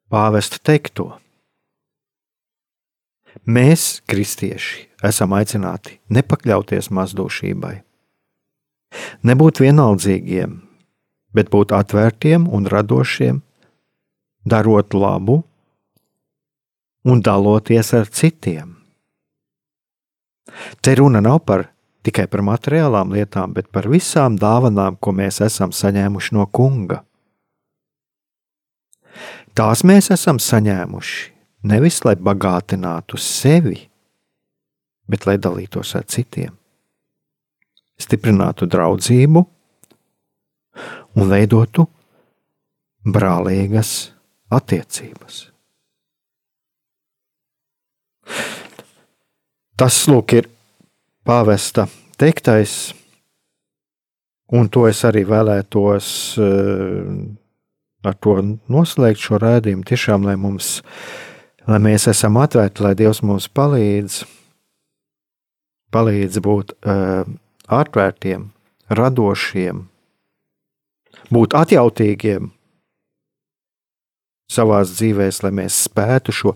pāvesta 0.07 0.61
teikto. 0.64 1.09
Mēs, 3.43 3.99
kristieši, 4.07 4.88
esam 5.03 5.36
aicināti 5.36 5.97
nepakļauties 6.16 6.88
mazdošībai, 6.95 7.76
nebūt 9.28 9.59
vienaldzīgiem, 9.59 10.61
bet 11.36 11.51
būt 11.51 11.76
atvērtiem 11.76 12.47
un 12.47 12.72
radošiem, 12.72 13.43
darot 14.47 14.95
labu 14.95 15.41
un 17.04 17.22
daloties 17.22 17.93
ar 17.93 18.08
citiem. 18.08 18.76
Te 20.82 20.95
runa 20.95 21.22
nav 21.24 21.41
par 21.47 21.68
tikai 22.04 22.28
par 22.28 22.43
materiālām 22.45 23.14
lietām, 23.16 23.54
bet 23.56 23.70
par 23.72 23.88
visām 23.91 24.38
dāvanām, 24.39 24.99
ko 24.99 25.14
mēs 25.16 25.41
esam 25.45 25.72
saņēmuši 25.72 26.36
no 26.36 26.45
kunga. 26.51 27.04
Tās 29.54 29.84
mēs 29.86 30.10
esam 30.14 30.39
saņēmuši 30.41 31.34
nevis 31.70 32.01
lai 32.04 32.16
bagātinātu 32.20 33.20
sevi, 33.22 33.80
bet 35.08 35.28
lai 35.28 35.38
dalītos 35.39 35.93
ar 35.99 36.08
citiem, 36.10 36.51
stiprinātu 37.99 38.68
draudzību 38.68 39.45
un 41.14 41.30
veidotu 41.30 41.88
brālīgas 43.06 43.95
attiecības. 44.54 45.53
Tas 49.80 50.03
lūk, 50.05 50.36
ir 50.38 50.49
pāvesta 51.26 51.88
teiktais. 52.21 52.93
Un 54.53 54.67
to 54.69 54.86
es 54.86 55.01
arī 55.07 55.24
vēlētos 55.26 56.07
ar 58.03 58.17
to 58.21 58.36
noslēgt 58.71 59.24
šo 59.24 59.39
rādījumu. 59.41 59.86
Tiešām, 59.88 60.28
lai, 60.28 60.36
mums, 60.39 60.82
lai 61.65 61.80
mēs 61.82 62.07
esam 62.11 62.38
atvērti, 62.41 62.84
lai 62.86 62.93
Dievs 62.99 63.24
mums 63.26 63.47
palīdz, 63.49 64.21
palīdz 65.93 66.41
būt 66.43 66.76
uh, 66.76 67.24
atvērtiem, 67.71 68.49
radošiem, 68.93 69.86
būt 71.34 71.55
atjautīgiem 71.57 72.51
savā 74.53 74.84
dzīvē, 74.86 75.30
lai 75.45 75.53
mēs 75.63 75.86
spētu 75.88 76.36
šo 76.36 76.53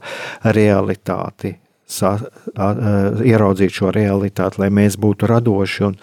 realitāti. 0.53 1.55
Sa, 1.87 2.17
a, 2.19 2.65
a, 2.67 2.95
ieraudzīt 3.23 3.71
šo 3.71 3.93
realitāti, 3.95 4.59
lai 4.59 4.67
mēs 4.75 4.97
būtu 4.99 5.29
radoši 5.31 5.85
un, 5.87 5.93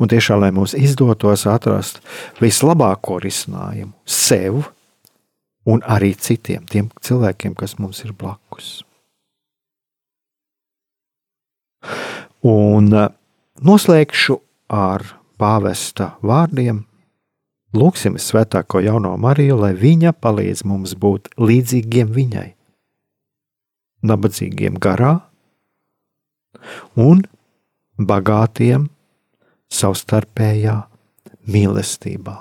un 0.00 0.08
tiešām, 0.08 0.40
lai 0.40 0.48
mums 0.56 0.72
izdotos 0.78 1.44
atrast 1.50 2.00
vislabāko 2.40 3.18
risinājumu 3.20 3.92
sev, 4.08 4.62
un 5.68 5.84
arī 5.84 6.14
citiem, 6.16 6.64
tiem 6.68 6.88
cilvēkiem, 7.04 7.52
kas 7.56 7.76
mums 7.80 8.00
ir 8.04 8.14
blakus. 8.16 8.82
Un 12.44 12.90
eh, 12.92 13.08
noslēgšu 13.64 14.38
ar 14.72 15.04
pāvesta 15.40 16.14
vārdiem. 16.24 16.84
Lūksim 17.74 18.16
svētāko 18.22 18.78
jauno 18.84 19.16
Mariju, 19.18 19.56
lai 19.58 19.72
viņa 19.74 20.12
palīdz 20.22 20.62
mums 20.68 20.92
būt 20.94 21.32
līdzīgiem 21.42 22.12
viņai, 22.14 22.50
nabadzīgiem 24.06 24.78
garā 24.78 25.16
un 27.00 27.22
bagātiem 27.98 28.88
savstarpējā 29.72 30.76
mīlestībā. 31.50 32.36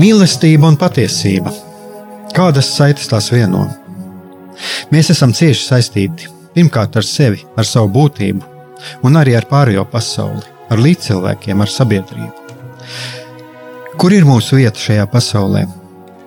Mīlestība 0.00 0.68
un 0.68 0.76
patiesība. 0.80 1.52
Kādas 2.36 2.68
saites 2.76 3.08
tās 3.10 3.30
vieno? 3.32 3.66
Mēs 4.92 5.10
esam 5.12 5.32
cieši 5.36 5.64
saistīti 5.64 6.28
pirmkārt 6.54 6.96
ar 7.00 7.06
sevi, 7.06 7.42
ar 7.56 7.66
savu 7.68 7.90
būtību, 7.94 8.42
un 9.06 9.18
arī 9.20 9.36
ar 9.38 9.46
pārējo 9.50 9.84
pasauli, 9.90 10.44
ar 10.70 10.80
līdzcilvēkiem, 10.82 11.60
ar 11.60 11.70
sabiedrību. 11.72 12.32
Kur 14.00 14.14
ir 14.16 14.24
mūsu 14.28 14.60
vieta 14.60 14.80
šajā 14.80 15.06
pasaulē? 15.12 15.66